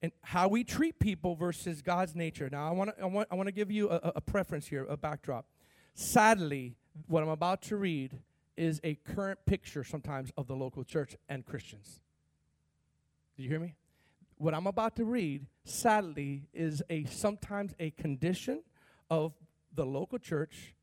[0.00, 2.48] And how we treat people versus God's nature.
[2.50, 4.96] Now, I, wanna, I, want, I want to give you a, a preference here, a
[4.96, 5.46] backdrop.
[5.94, 6.76] Sadly,
[7.06, 8.18] what I'm about to read
[8.56, 12.00] is a current picture sometimes of the local church and Christians.
[13.36, 13.74] Do you hear me?
[14.42, 18.62] what I'm about to read, sadly, is a sometimes a condition
[19.08, 19.32] of
[19.72, 20.74] the local church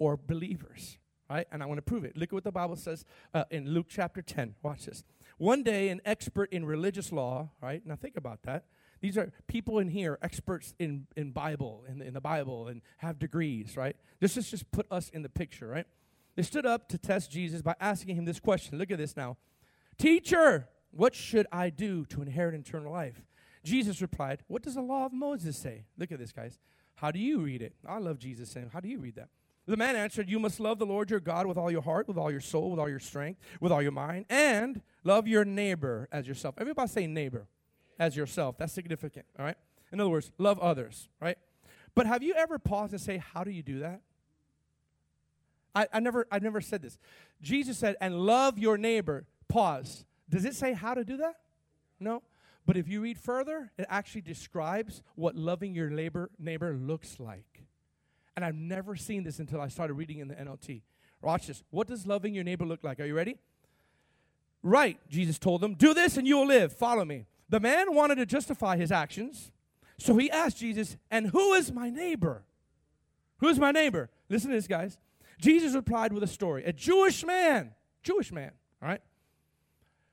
[0.00, 0.98] or believers,
[1.30, 1.46] right?
[1.52, 2.16] And I want to prove it.
[2.16, 4.56] Look at what the Bible says uh, in Luke chapter 10.
[4.62, 5.04] Watch this.
[5.38, 7.80] One day, an expert in religious law, right?
[7.86, 8.64] Now think about that.
[9.00, 13.20] These are people in here, experts in, in Bible, in, in the Bible, and have
[13.20, 13.94] degrees, right?
[14.18, 15.86] This is just put us in the picture, right?
[16.36, 18.78] They stood up to test Jesus by asking him this question.
[18.78, 19.36] Look at this now.
[19.98, 23.22] Teacher, what should I do to inherit eternal life?
[23.62, 25.86] Jesus replied, What does the law of Moses say?
[25.96, 26.58] Look at this, guys.
[26.96, 27.74] How do you read it?
[27.86, 29.28] I love Jesus saying, How do you read that?
[29.66, 32.18] The man answered, You must love the Lord your God with all your heart, with
[32.18, 36.08] all your soul, with all your strength, with all your mind, and love your neighbor
[36.12, 36.56] as yourself.
[36.58, 37.46] Everybody say neighbor
[37.98, 38.58] as yourself.
[38.58, 39.56] That's significant, all right?
[39.92, 41.38] In other words, love others, right?
[41.94, 44.02] But have you ever paused and say, How do you do that?
[45.74, 46.98] I, I never I never said this.
[47.42, 49.26] Jesus said, and love your neighbor.
[49.48, 50.04] Pause.
[50.28, 51.36] Does it say how to do that?
[52.00, 52.22] No.
[52.66, 57.64] But if you read further, it actually describes what loving your neighbor, neighbor looks like.
[58.36, 60.82] And I've never seen this until I started reading in the NLT.
[61.20, 61.62] Watch this.
[61.70, 63.00] What does loving your neighbor look like?
[63.00, 63.36] Are you ready?
[64.62, 66.72] Right, Jesus told them, do this and you'll live.
[66.72, 67.26] Follow me.
[67.50, 69.52] The man wanted to justify his actions,
[69.98, 72.42] so he asked Jesus, and who is my neighbor?
[73.38, 74.08] Who's my neighbor?
[74.30, 74.98] Listen to this, guys.
[75.44, 76.64] Jesus replied with a story.
[76.64, 77.72] A Jewish man,
[78.02, 79.02] Jewish man, all right,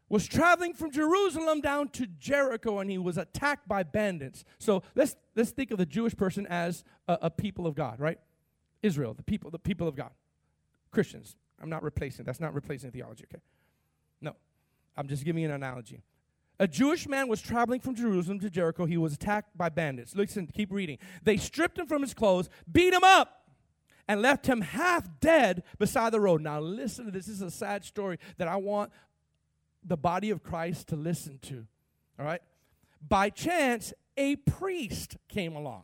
[0.09, 4.43] was traveling from Jerusalem down to Jericho and he was attacked by bandits.
[4.59, 8.19] So let's, let's think of the Jewish person as a, a, people of God, right?
[8.83, 10.11] Israel, the people, the people of God.
[10.91, 11.37] Christians.
[11.61, 13.41] I'm not replacing, that's not replacing theology, okay?
[14.19, 14.35] No,
[14.97, 16.01] I'm just giving you an analogy.
[16.59, 18.85] A Jewish man was traveling from Jerusalem to Jericho.
[18.85, 20.13] He was attacked by bandits.
[20.13, 20.97] Listen, keep reading.
[21.23, 23.40] They stripped him from his clothes, beat him up,
[24.11, 26.41] and left him half dead beside the road.
[26.41, 27.27] Now, listen to this.
[27.27, 28.91] This is a sad story that I want
[29.85, 31.65] the body of Christ to listen to.
[32.19, 32.41] All right?
[33.07, 35.83] By chance, a priest came along.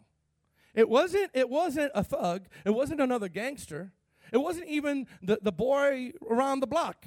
[0.75, 3.93] It wasn't, it wasn't a thug, it wasn't another gangster,
[4.33, 7.05] it wasn't even the, the boy around the block.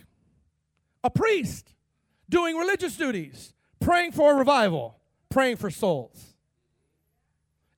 [1.04, 1.74] A priest
[2.30, 4.96] doing religious duties, praying for a revival,
[5.28, 6.34] praying for souls.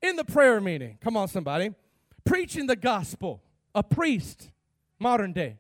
[0.01, 1.75] In the prayer meeting, come on, somebody,
[2.25, 3.43] preaching the gospel.
[3.75, 4.51] A priest,
[4.99, 5.59] modern day.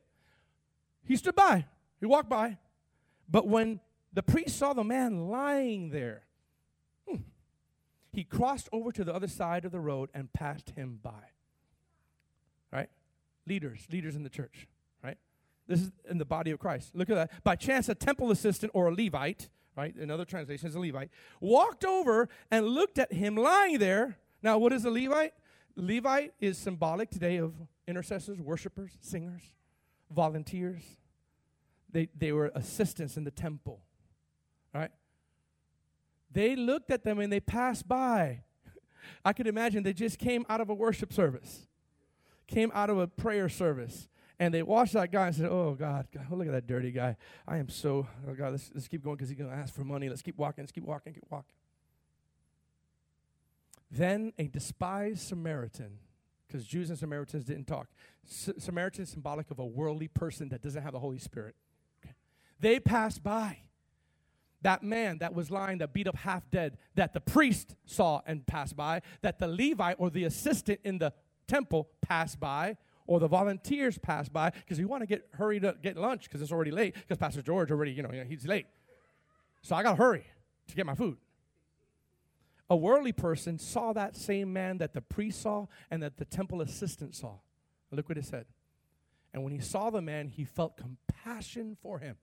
[1.05, 1.67] He stood by,
[1.99, 2.59] he walked by,
[3.29, 3.81] but when
[4.13, 6.25] the priest saw the man lying there,
[7.09, 7.17] hmm,
[8.13, 11.31] he crossed over to the other side of the road and passed him by.
[12.71, 12.91] Right?
[13.47, 14.69] Leaders, leaders in the church,
[15.03, 15.17] right?
[15.67, 16.95] This is in the body of Christ.
[16.95, 17.43] Look at that.
[17.43, 19.97] By chance, a temple assistant or a Levite, right?
[19.97, 21.11] In other translations, a Levite,
[21.41, 24.19] walked over and looked at him lying there.
[24.43, 25.33] Now, what is a Levite?
[25.77, 27.55] Levite is symbolic today of
[27.87, 29.43] intercessors, worshipers, singers,
[30.11, 30.83] volunteers,
[31.91, 33.81] they, they were assistants in the temple,
[34.75, 34.91] right?
[36.31, 38.43] They looked at them and they passed by.
[39.25, 41.67] I could imagine they just came out of a worship service,
[42.47, 44.09] came out of a prayer service,
[44.39, 47.17] and they watched that guy and said, Oh, God, God look at that dirty guy.
[47.47, 49.85] I am so, oh, God, let's, let's keep going because he's going to ask for
[49.85, 50.09] money.
[50.09, 51.55] Let's keep walking, let's keep walking, keep walking.
[53.93, 55.99] Then a despised Samaritan
[56.47, 57.89] because Jews and Samaritans didn't talk.
[58.27, 61.55] S- Samaritan is symbolic of a worldly person that doesn't have the Holy Spirit.
[62.59, 63.59] They passed by.
[64.63, 68.47] That man that was lying, that beat up half dead, that the priest saw and
[68.47, 71.13] passed by, that the Levite or the assistant in the
[71.49, 72.77] temple passed by,
[73.07, 76.41] or the volunteers passed by, because we want to get hurried up, get lunch because
[76.41, 78.67] it's already late, because Pastor George already, you know, he's late.
[79.63, 80.25] So I got to hurry
[80.69, 81.17] to get my food.
[82.73, 86.63] A worldly person saw that same man that the priest saw and that the temple
[86.63, 87.35] assistant saw.
[87.91, 88.47] Look what it said.
[89.35, 92.17] And when he saw the man, he felt compassion for him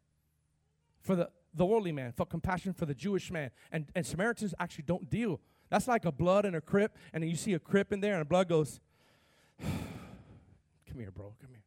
[1.02, 3.52] for the, the worldly man, felt compassion for the Jewish man.
[3.72, 5.40] And, and Samaritans actually don't deal.
[5.70, 8.28] That's like a blood and a crip, and you see a crip in there, and
[8.28, 8.80] blood goes,
[9.60, 11.36] Come here, bro.
[11.40, 11.64] Come here.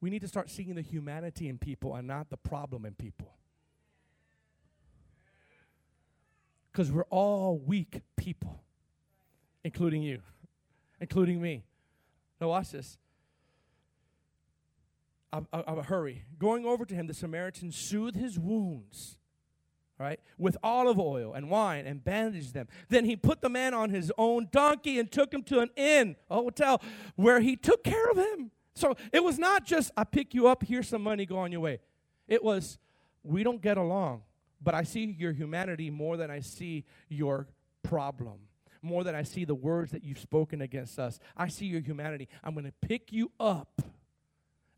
[0.00, 3.34] We need to start seeing the humanity in people and not the problem in people.
[6.70, 8.62] Because we're all weak people,
[9.64, 10.20] including you,
[11.00, 11.64] including me.
[12.40, 12.98] Now, watch this.
[15.32, 16.24] I'll, I'll hurry.
[16.38, 19.18] Going over to him, the Samaritan soothed his wounds
[20.00, 22.66] right, with olive oil and wine and bandaged them.
[22.88, 26.16] Then he put the man on his own donkey and took him to an inn,
[26.30, 26.80] a hotel,
[27.16, 28.50] where he took care of him.
[28.74, 31.60] So it was not just, I pick you up, here's some money, go on your
[31.60, 31.80] way.
[32.26, 32.78] It was,
[33.22, 34.22] we don't get along,
[34.62, 37.48] but I see your humanity more than I see your
[37.82, 38.38] problem.
[38.82, 41.18] More than I see the words that you've spoken against us.
[41.36, 42.28] I see your humanity.
[42.42, 43.82] I'm going to pick you up.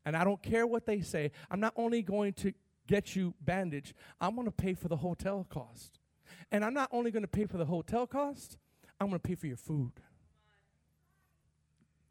[0.04, 1.30] And I don't care what they say.
[1.50, 2.52] I'm not only going to
[2.88, 6.00] get you bandaged, I'm going to pay for the hotel cost.
[6.50, 8.58] And I'm not only going to pay for the hotel cost,
[9.00, 9.92] I'm going to pay for your food.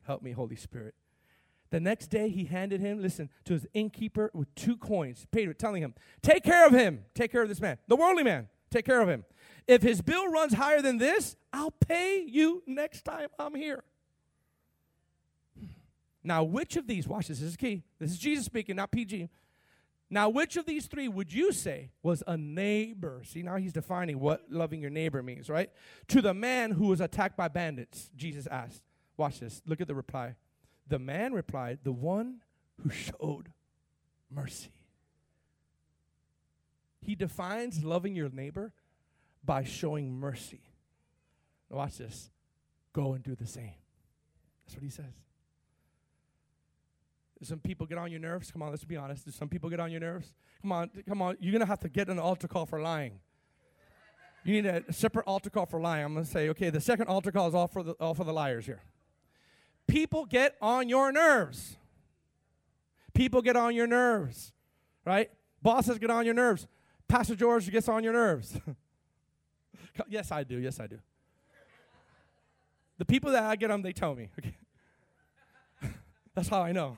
[0.03, 0.95] Help me, Holy Spirit.
[1.72, 5.82] The next day, he handed him, listen, to his innkeeper with two coins, Peter, telling
[5.82, 7.05] him, Take care of him.
[7.15, 8.49] Take care of this man, the worldly man.
[8.69, 9.26] Take care of him.
[9.67, 13.84] If his bill runs higher than this, I'll pay you next time I'm here.
[16.24, 17.84] Now, which of these, watch this, this is key.
[17.99, 19.30] This is Jesus speaking, not PG.
[20.09, 23.22] Now, which of these three would you say was a neighbor?
[23.26, 25.72] See, now he's defining what loving your neighbor means, right?
[26.09, 28.84] To the man who was attacked by bandits, Jesus asked.
[29.15, 29.61] Watch this.
[29.65, 30.36] Look at the reply.
[30.92, 32.42] The man replied, The one
[32.84, 33.54] who showed
[34.30, 34.74] mercy.
[37.00, 38.74] He defines loving your neighbor
[39.42, 40.60] by showing mercy.
[41.70, 42.30] Now watch this.
[42.92, 43.72] Go and do the same.
[44.66, 45.14] That's what he says.
[47.42, 48.52] Some people get on your nerves.
[48.52, 49.32] Come on, let's be honest.
[49.32, 50.34] Some people get on your nerves?
[50.62, 51.38] Come on, come on.
[51.39, 53.20] You're going to have to get an altar call for lying.
[54.44, 56.04] You need a separate altar call for lying.
[56.04, 58.26] I'm going to say, okay, the second altar call is all for the, all for
[58.26, 58.82] the liars here.
[59.88, 61.76] People get on your nerves.
[63.14, 64.54] People get on your nerves,
[65.06, 65.30] right?
[65.62, 66.66] Bosses get on your nerves.
[67.08, 68.58] Pastor George gets on your nerves.
[70.08, 70.58] yes, I do.
[70.58, 71.00] Yes, I do.
[72.98, 74.30] The people that I get on, they tell me.
[74.40, 74.56] Okay.
[76.36, 76.98] That's how I know.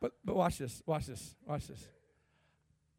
[0.00, 1.86] But but watch this, watch this, watch this.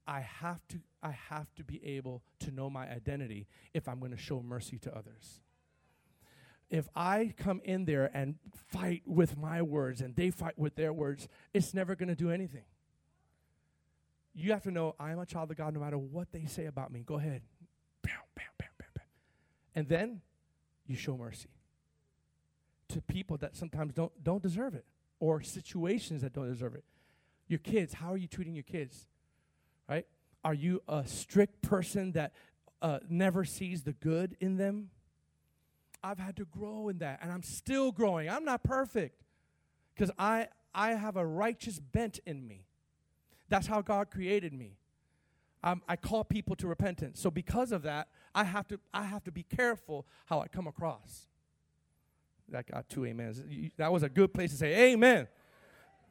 [0.08, 4.12] I have to I have to be able to know my identity if I'm going
[4.12, 5.42] to show mercy to others.
[6.72, 8.36] If I come in there and
[8.70, 12.32] fight with my words and they fight with their words, it's never going to do
[12.32, 12.64] anything.
[14.34, 16.68] You have to know I am a child of God no matter what they say
[16.68, 17.04] about me.
[17.06, 17.42] Go ahead.
[18.02, 19.06] Bam, bam, bam, bam, bam.
[19.76, 20.22] And then
[20.88, 21.50] you show mercy
[22.88, 24.86] to people that sometimes don't, don't deserve it
[25.20, 26.86] or situations that don't deserve it.
[27.50, 29.08] Your kids, how are you treating your kids?
[29.90, 30.08] Right?
[30.42, 32.32] Are you a strict person that
[32.82, 34.90] uh, never sees the good in them?
[36.04, 38.30] I've had to grow in that, and I'm still growing.
[38.30, 39.24] I'm not perfect
[39.94, 42.66] because I, I have a righteous bent in me.
[43.50, 44.78] That's how God created me.
[45.64, 47.20] I call people to repentance.
[47.20, 50.66] So because of that, I have to I have to be careful how I come
[50.66, 51.28] across.
[52.50, 53.44] That got two amens.
[53.78, 55.28] That was a good place to say amen.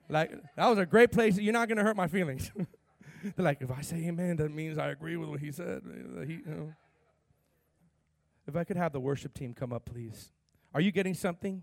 [0.09, 1.37] Like that was a great place.
[1.37, 2.51] You're not gonna hurt my feelings.
[3.23, 5.83] They're like, if I say amen, that means I agree with what he said.
[6.27, 6.73] He, you know.
[8.51, 10.33] If I could have the worship team come up, please.
[10.75, 11.63] Are you getting something?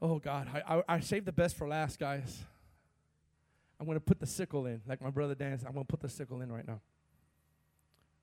[0.00, 2.44] Oh God, I, I, I saved the best for last, guys.
[3.80, 5.66] I'm going to put the sickle in, like my brother Dan said.
[5.66, 6.80] I'm going to put the sickle in right now.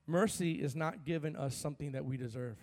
[0.06, 2.56] Mercy is not giving us something that we deserve.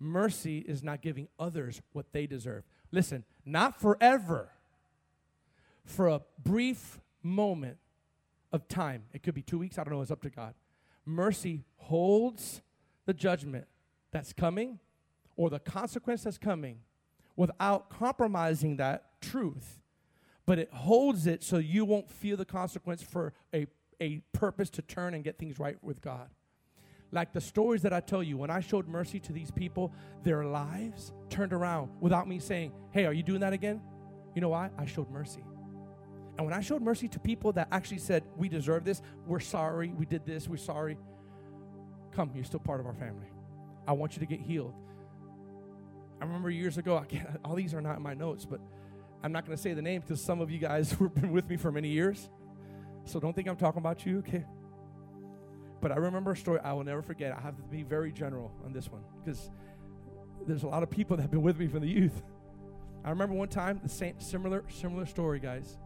[0.00, 2.64] Mercy is not giving others what they deserve.
[2.90, 4.48] Listen, not forever,
[5.84, 7.76] for a brief moment
[8.50, 9.02] of time.
[9.12, 10.54] It could be two weeks, I don't know, it's up to God.
[11.04, 12.62] Mercy holds
[13.08, 13.66] the judgment
[14.10, 14.78] that's coming
[15.34, 16.80] or the consequence that's coming
[17.36, 19.80] without compromising that truth,
[20.44, 23.66] but it holds it so you won't feel the consequence for a,
[23.98, 26.28] a purpose to turn and get things right with God.
[27.10, 29.90] Like the stories that I tell you, when I showed mercy to these people,
[30.22, 33.80] their lives turned around without me saying, Hey, are you doing that again?
[34.34, 34.68] You know why?
[34.76, 35.42] I showed mercy.
[36.36, 39.94] And when I showed mercy to people that actually said, We deserve this, we're sorry,
[39.96, 40.98] we did this, we're sorry,
[42.12, 43.26] come, you're still part of our family.
[43.86, 44.74] I want you to get healed.
[46.20, 48.60] I remember years ago, I can't, all these are not in my notes, but
[49.22, 51.48] I'm not going to say the name because some of you guys have been with
[51.48, 52.28] me for many years.
[53.04, 54.44] So don't think I'm talking about you, okay?
[55.80, 57.32] But I remember a story I will never forget.
[57.36, 59.50] I have to be very general on this one because
[60.46, 62.22] there's a lot of people that have been with me from the youth.
[63.04, 65.78] I remember one time the same similar similar story, guys.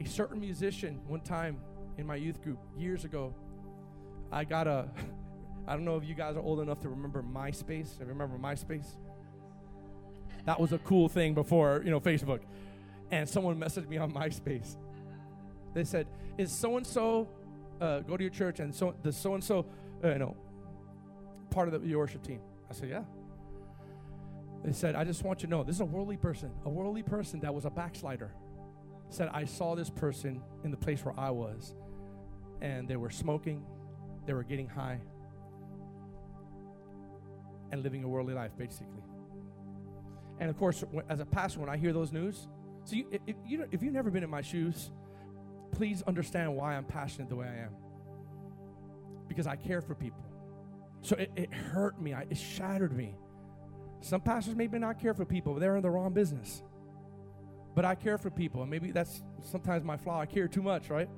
[0.00, 1.58] A certain musician one time
[1.98, 3.32] in my youth group years ago,
[4.32, 4.88] I got a
[5.68, 8.00] I don't know if you guys are old enough to remember MySpace.
[8.00, 8.96] You remember MySpace?
[10.44, 12.40] That was a cool thing before, you know, Facebook.
[13.12, 14.76] And someone messaged me on MySpace.
[15.72, 17.28] They said, "Is so and so
[17.78, 19.66] go to your church and so does so and so,
[20.02, 20.36] you know,
[21.50, 23.04] part of the, your worship team?" I said, "Yeah."
[24.64, 27.02] They said, "I just want you to know this is a worldly person, a worldly
[27.02, 28.32] person that was a backslider."
[29.10, 31.76] Said, "I saw this person in the place where I was,
[32.60, 33.64] and they were smoking,
[34.26, 35.00] they were getting high,
[37.70, 39.02] and living a worldly life, basically."
[40.38, 42.48] And of course, as a pastor, when I hear those news,
[42.84, 44.90] so you, if, you, if you've never been in my shoes,
[45.70, 47.76] please understand why I'm passionate the way I am.
[49.28, 50.24] Because I care for people.
[51.00, 53.14] So it, it hurt me, I, it shattered me.
[54.00, 56.62] Some pastors maybe not care for people, but they're in the wrong business.
[57.74, 60.20] But I care for people, and maybe that's sometimes my flaw.
[60.20, 61.08] I care too much, right?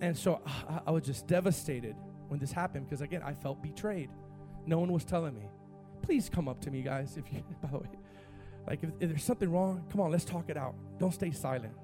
[0.00, 1.96] And so uh, I, I was just devastated
[2.28, 4.10] when this happened because, again, I felt betrayed.
[4.66, 5.48] No one was telling me.
[6.02, 7.88] Please come up to me, guys, if you, by the way.
[8.66, 10.74] Like, if, if there's something wrong, come on, let's talk it out.
[10.98, 11.74] Don't stay silent.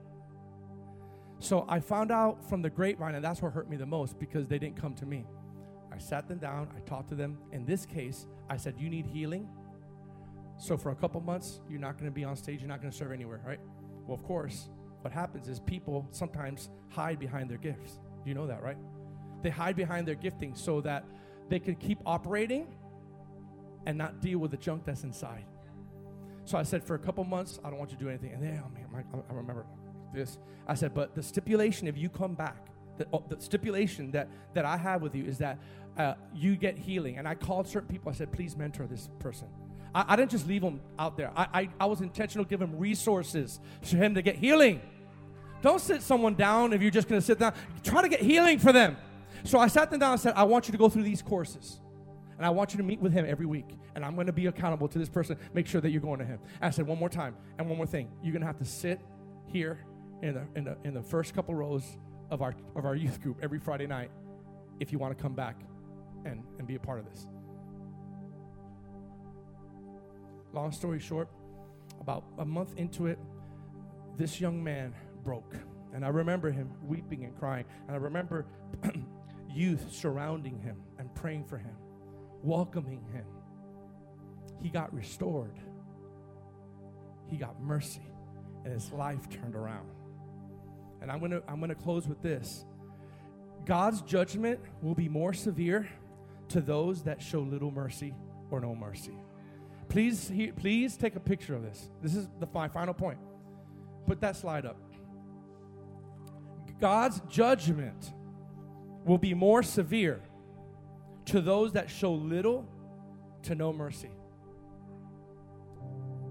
[1.39, 4.47] So I found out from the grapevine, and that's what hurt me the most because
[4.47, 5.27] they didn't come to me.
[5.93, 7.39] I sat them down, I talked to them.
[7.53, 9.49] In this case, I said, You need healing.
[10.57, 12.93] So for a couple months, you're not going to be on stage, you're not going
[12.93, 13.59] to serve anywhere, right?
[14.07, 14.69] Well, of course,
[15.01, 17.99] what happens is people sometimes hide behind their gifts.
[18.25, 18.77] You know that, right?
[19.43, 21.05] They hide behind their gifting so that
[21.49, 22.67] they can keep operating
[23.87, 25.45] and not deal with the junk that's inside.
[26.45, 28.33] So I said, for a couple months, I don't want you to do anything.
[28.33, 29.65] And then, oh man, I remember
[30.13, 30.39] this.
[30.67, 32.69] I said, but the stipulation, if you come back,
[32.99, 35.59] the, oh, the stipulation that, that I have with you is that
[35.97, 37.19] uh, you get healing.
[37.19, 38.11] And I called certain people.
[38.11, 39.49] I said, please mentor this person.
[39.95, 41.33] I, I didn't just leave him out there.
[41.37, 44.81] I, I, I was intentional, give him resources for him to get healing.
[45.63, 47.55] Don't sit someone down if you're just going to sit down.
[47.83, 48.97] Try to get healing for them.
[49.45, 51.81] So I sat them down and said, I want you to go through these courses.
[52.37, 53.77] And I want you to meet with him every week.
[53.95, 55.39] And I'm going to be accountable to this person.
[55.55, 56.41] Make sure that you're going to him.
[56.61, 57.37] And I said, one more time.
[57.59, 58.11] And one more thing.
[58.23, 59.01] You're going to have to sit
[59.47, 59.85] here
[60.23, 61.85] in the, in the, in the first couple rows
[62.31, 64.11] of our, of our youth group every Friday night
[64.81, 65.57] if you want to come back
[66.25, 67.27] and, and be a part of this.
[70.53, 71.29] Long story short,
[72.01, 73.19] about a month into it,
[74.17, 74.95] this young man
[75.25, 75.55] broke.
[75.95, 77.65] And I remember him weeping and crying.
[77.87, 78.47] And I remember
[79.51, 81.75] youth surrounding him and praying for him
[82.43, 83.25] welcoming him.
[84.61, 85.59] He got restored,
[87.27, 88.07] he got mercy,
[88.65, 89.89] and his life turned around.
[91.01, 92.65] And I'm gonna, I'm gonna close with this
[93.65, 95.89] God's judgment will be more severe
[96.49, 98.15] to those that show little mercy
[98.51, 99.17] or no mercy.
[99.89, 101.91] Please, please take a picture of this.
[102.03, 103.19] This is the fi- final point.
[104.07, 104.77] Put that slide up.
[106.83, 108.13] God's judgment
[109.05, 110.21] will be more severe
[111.27, 112.67] to those that show little
[113.45, 114.11] to no mercy.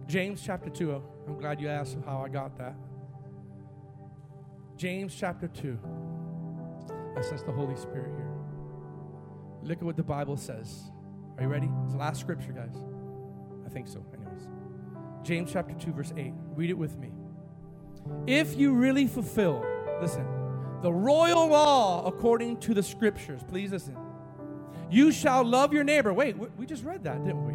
[0.08, 1.02] James chapter 2.
[1.26, 2.76] I'm glad you asked how I got that.
[4.76, 5.80] James chapter 2.
[7.16, 8.34] I sense the Holy Spirit here.
[9.64, 10.92] Look at what the Bible says.
[11.38, 11.70] Are you ready?
[11.86, 12.76] It's the last scripture, guys.
[13.66, 14.50] I think so, anyways.
[15.24, 16.34] James chapter 2, verse 8.
[16.58, 17.14] Read it with me.
[18.28, 19.66] If you really fulfill,
[20.02, 20.28] listen,
[20.82, 23.96] the royal law according to the scriptures, please listen
[24.92, 26.14] you shall love your neighbor.
[26.14, 27.54] Wait, we just read that, didn't we?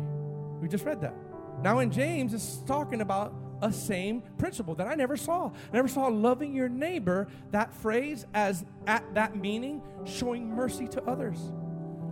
[0.60, 1.14] We just read that.
[1.62, 5.48] Now in James, it's talking about a same principle that I never saw.
[5.48, 11.02] I never saw loving your neighbor, that phrase, as at that meaning, showing mercy to
[11.04, 11.38] others.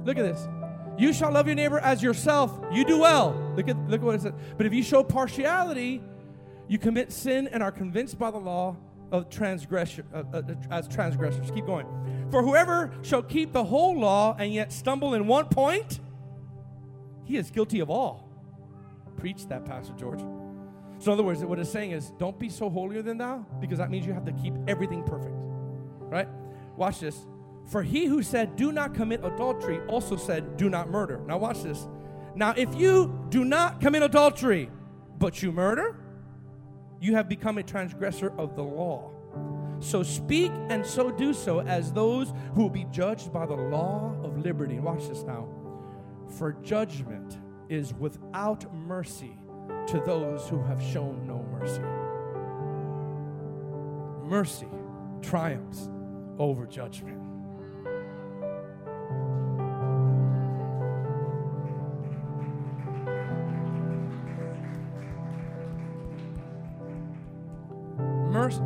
[0.04, 0.46] Look at this.
[0.98, 2.58] You shall love your neighbor as yourself.
[2.70, 3.34] You do well.
[3.56, 4.34] Look at, look at what it says.
[4.56, 6.02] But if you show partiality,
[6.68, 8.76] you commit sin and are convinced by the law
[9.14, 11.48] of transgression uh, uh, as transgressors.
[11.52, 11.86] Keep going.
[12.32, 16.00] For whoever shall keep the whole law and yet stumble in one point,
[17.22, 18.28] he is guilty of all.
[19.16, 20.18] Preach that, Pastor George.
[20.98, 23.78] So, in other words, what it's saying is don't be so holier than thou, because
[23.78, 25.34] that means you have to keep everything perfect.
[25.36, 26.28] Right?
[26.76, 27.16] Watch this.
[27.66, 31.20] For he who said, Do not commit adultery, also said, Do not murder.
[31.28, 31.86] Now, watch this.
[32.34, 34.70] Now, if you do not commit adultery,
[35.18, 36.00] but you murder,
[37.04, 39.10] you have become a transgressor of the law.
[39.78, 44.16] So speak and so do so as those who will be judged by the law
[44.22, 44.80] of liberty.
[44.80, 45.46] Watch this now.
[46.38, 47.36] For judgment
[47.68, 49.36] is without mercy
[49.88, 51.82] to those who have shown no mercy.
[54.26, 54.68] Mercy
[55.20, 55.90] triumphs
[56.38, 57.13] over judgment.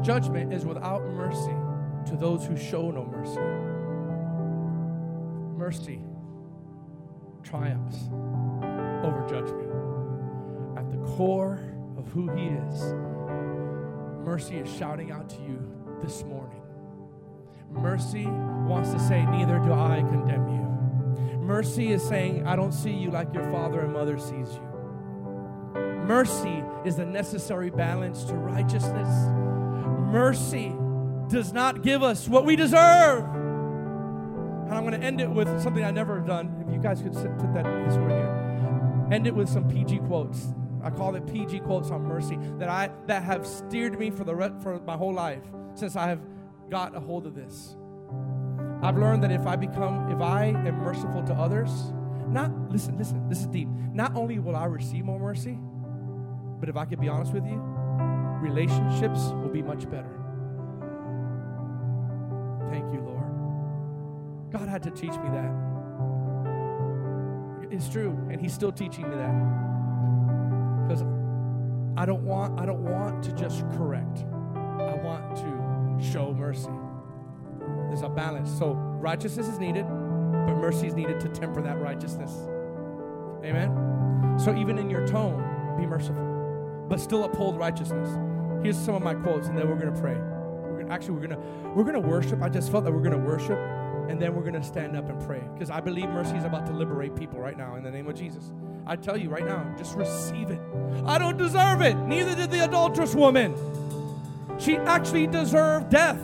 [0.02, 1.56] Judgment is without mercy
[2.06, 3.40] to those who show no mercy.
[5.58, 6.00] Mercy
[7.42, 8.08] triumphs
[9.04, 9.68] over judgment.
[10.78, 11.60] At the core
[11.96, 12.82] of who He is,
[14.24, 15.58] mercy is shouting out to you
[16.02, 16.62] this morning.
[17.70, 21.38] Mercy wants to say, Neither do I condemn you.
[21.38, 24.68] Mercy is saying, I don't see you like your father and mother sees you.
[26.06, 29.08] Mercy is the necessary balance to righteousness.
[30.10, 30.74] Mercy
[31.28, 33.24] does not give us what we deserve.
[33.24, 36.64] And I'm going to end it with something I never have done.
[36.66, 39.08] If you guys could sit, put that this one here.
[39.12, 40.48] End it with some PG quotes.
[40.82, 44.54] I call it PG quotes on mercy that I that have steered me for the
[44.62, 45.42] for my whole life
[45.74, 46.20] since I have
[46.70, 47.76] got a hold of this.
[48.82, 51.70] I've learned that if I become, if I am merciful to others,
[52.28, 53.68] not, listen, listen, this is deep.
[53.92, 55.58] Not only will I receive more mercy,
[56.60, 57.77] but if I could be honest with you,
[58.40, 60.14] relationships will be much better.
[62.70, 64.50] Thank you, Lord.
[64.50, 65.52] God had to teach me that.
[67.70, 69.34] It's true, and He's still teaching me that.
[70.86, 71.02] Because
[71.96, 74.24] I don't want, I don't want to just correct.
[74.54, 76.70] I want to show mercy.
[77.88, 78.50] There's a balance.
[78.58, 82.32] So righteousness is needed, but mercy is needed to temper that righteousness.
[83.44, 84.38] Amen.
[84.38, 86.24] So even in your tone, be merciful,
[86.88, 88.08] but still uphold righteousness.
[88.62, 90.16] Here's some of my quotes, and then we're gonna pray.
[90.16, 91.40] We're gonna, actually, we're gonna
[91.74, 92.42] we're gonna worship.
[92.42, 93.58] I just felt that we're gonna worship,
[94.08, 96.72] and then we're gonna stand up and pray because I believe mercy is about to
[96.72, 98.52] liberate people right now in the name of Jesus.
[98.86, 100.60] I tell you right now, just receive it.
[101.06, 101.94] I don't deserve it.
[101.94, 103.54] Neither did the adulterous woman.
[104.58, 106.18] She actually deserved death.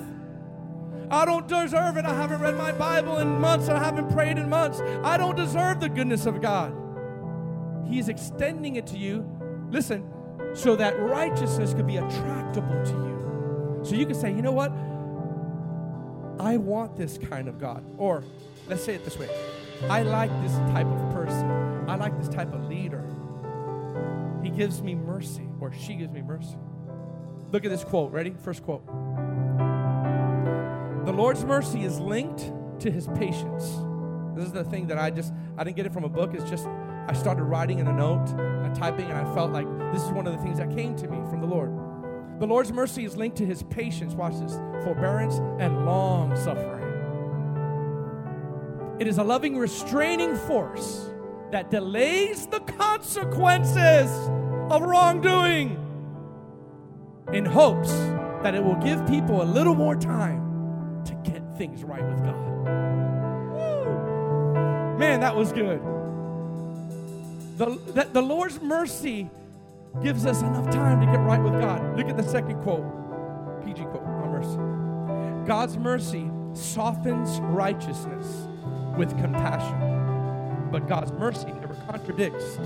[1.11, 2.07] I don't deserve it.
[2.07, 3.69] I haven't read my Bible in months.
[3.69, 4.81] I haven't prayed in months.
[5.03, 6.75] I don't deserve the goodness of God.
[7.87, 9.25] He's extending it to you,
[9.71, 10.11] listen,
[10.55, 13.81] so that righteousness could be attractable to you.
[13.85, 14.73] So you can say, you know what?
[16.41, 17.85] I want this kind of God.
[17.99, 18.25] Or
[18.67, 19.29] let's say it this way
[19.89, 21.51] I like this type of person.
[21.89, 23.05] I like this type of leader.
[24.43, 26.57] He gives me mercy, or she gives me mercy.
[27.51, 28.13] Look at this quote.
[28.13, 28.35] Ready?
[28.43, 28.87] First quote.
[31.07, 33.65] The Lord's mercy is linked to his patience.
[34.35, 36.35] This is the thing that I just, I didn't get it from a book.
[36.35, 36.67] It's just,
[37.07, 40.27] I started writing in a note and typing, and I felt like this is one
[40.27, 41.71] of the things that came to me from the Lord.
[42.41, 46.83] The Lord's mercy is linked to his patience, watch this, forbearance and long suffering.
[48.99, 51.11] It is a loving, restraining force
[51.53, 54.11] that delays the consequences
[54.71, 55.81] of wrongdoing
[57.33, 57.93] in hopes
[58.43, 62.35] that it will give people a little more time to get things right with God.
[63.53, 64.99] Woo.
[64.99, 65.81] Man, that was good.
[67.57, 69.31] The, the, the Lord's mercy
[70.03, 71.97] gives us enough time to get right with God.
[71.97, 72.85] Look at the second quote,
[73.65, 75.47] PG quote on mercy.
[75.47, 78.49] God's mercy softens righteousness
[78.97, 82.57] with compassion, but God's mercy never contradicts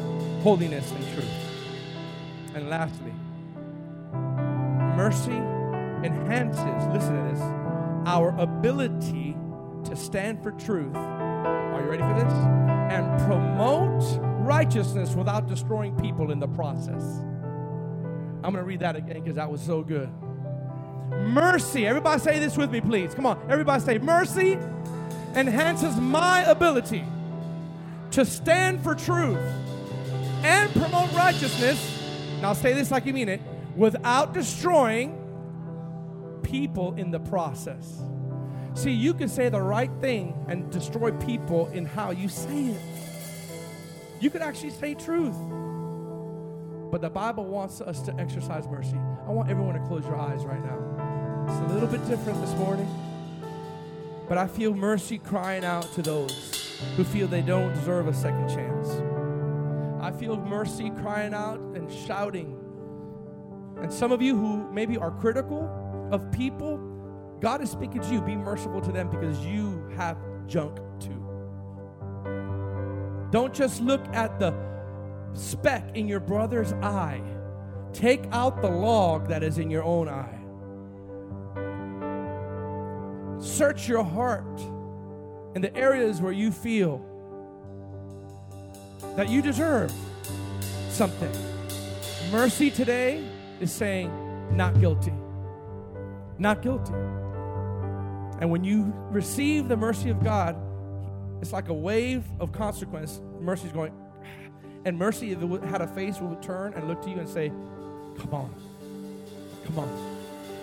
[0.42, 2.54] holiness and truth.
[2.54, 3.12] And lastly,
[4.96, 5.36] mercy
[6.02, 7.40] enhances, listen to this,
[8.06, 9.36] our ability
[9.84, 10.96] to stand for truth.
[10.96, 12.32] Are you ready for this?
[12.90, 14.02] And promote
[14.48, 17.02] righteousness without destroying people in the process.
[18.42, 20.08] I'm going to read that again because that was so good.
[21.10, 23.14] Mercy, everybody say this with me, please.
[23.14, 24.58] Come on, everybody say, Mercy
[25.34, 27.04] enhances my ability
[28.12, 29.38] to stand for truth
[30.42, 31.78] and promote righteousness.
[32.40, 33.42] Now, say this like you mean it
[33.76, 35.14] without destroying
[36.42, 38.00] people in the process.
[38.72, 42.97] See, you can say the right thing and destroy people in how you say it.
[44.20, 45.36] You could actually say truth.
[46.90, 48.96] But the Bible wants us to exercise mercy.
[49.26, 51.46] I want everyone to close your eyes right now.
[51.48, 52.88] It's a little bit different this morning.
[54.28, 58.48] But I feel mercy crying out to those who feel they don't deserve a second
[58.48, 58.88] chance.
[60.02, 62.56] I feel mercy crying out and shouting.
[63.80, 65.68] And some of you who maybe are critical,
[66.10, 66.78] of people,
[67.40, 68.20] God is speaking to you.
[68.20, 70.16] Be merciful to them because you have
[70.46, 71.27] junk too.
[73.30, 74.54] Don't just look at the
[75.34, 77.22] speck in your brother's eye,
[77.92, 80.34] take out the log that is in your own eye.
[83.40, 84.60] Search your heart
[85.54, 87.04] in the areas where you feel
[89.16, 89.92] that you deserve
[90.90, 91.30] something.
[92.30, 93.24] Mercy today
[93.60, 94.10] is saying,
[94.56, 95.12] not guilty
[96.38, 96.92] not guilty.
[98.40, 100.56] And when you receive the mercy of God,
[101.40, 103.20] it's like a wave of consequence.
[103.40, 103.92] Mercy is going,
[104.84, 107.48] and mercy had a face will turn and look to you and say,
[108.18, 108.54] "Come on,
[109.64, 110.16] come on,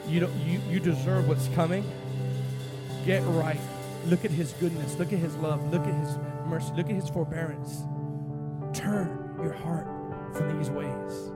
[0.08, 1.84] you don't, you you deserve what's coming.
[3.06, 3.60] Get right.
[4.08, 4.98] Look at His goodness.
[4.98, 5.72] Look at His love.
[5.72, 6.72] Look at His mercy.
[6.76, 7.84] Look at his forbearance.
[8.78, 9.88] Turn your heart
[10.36, 11.32] from these ways.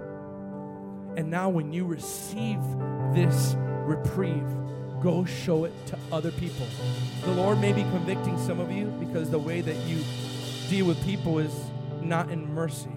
[1.18, 2.60] And now, when you receive
[3.14, 4.48] this reprieve,
[5.02, 6.66] go show it to other people.
[7.24, 10.04] The Lord may be convicting some of you because the way that you
[10.70, 11.54] deal with people is
[12.02, 12.92] not in mercy.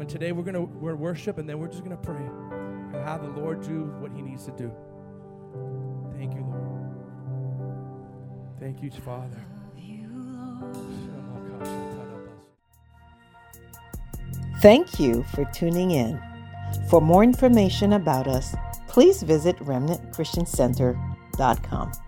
[0.00, 3.28] And today we're gonna we're worship and then we're just gonna pray and have the
[3.40, 4.72] Lord do what He needs to do.
[6.16, 6.94] Thank you, Lord.
[8.60, 9.44] Thank you, Father.
[14.60, 16.20] Thank you for tuning in.
[16.88, 18.54] For more information about us,
[18.94, 22.03] please visit remnantchristiancenter.com.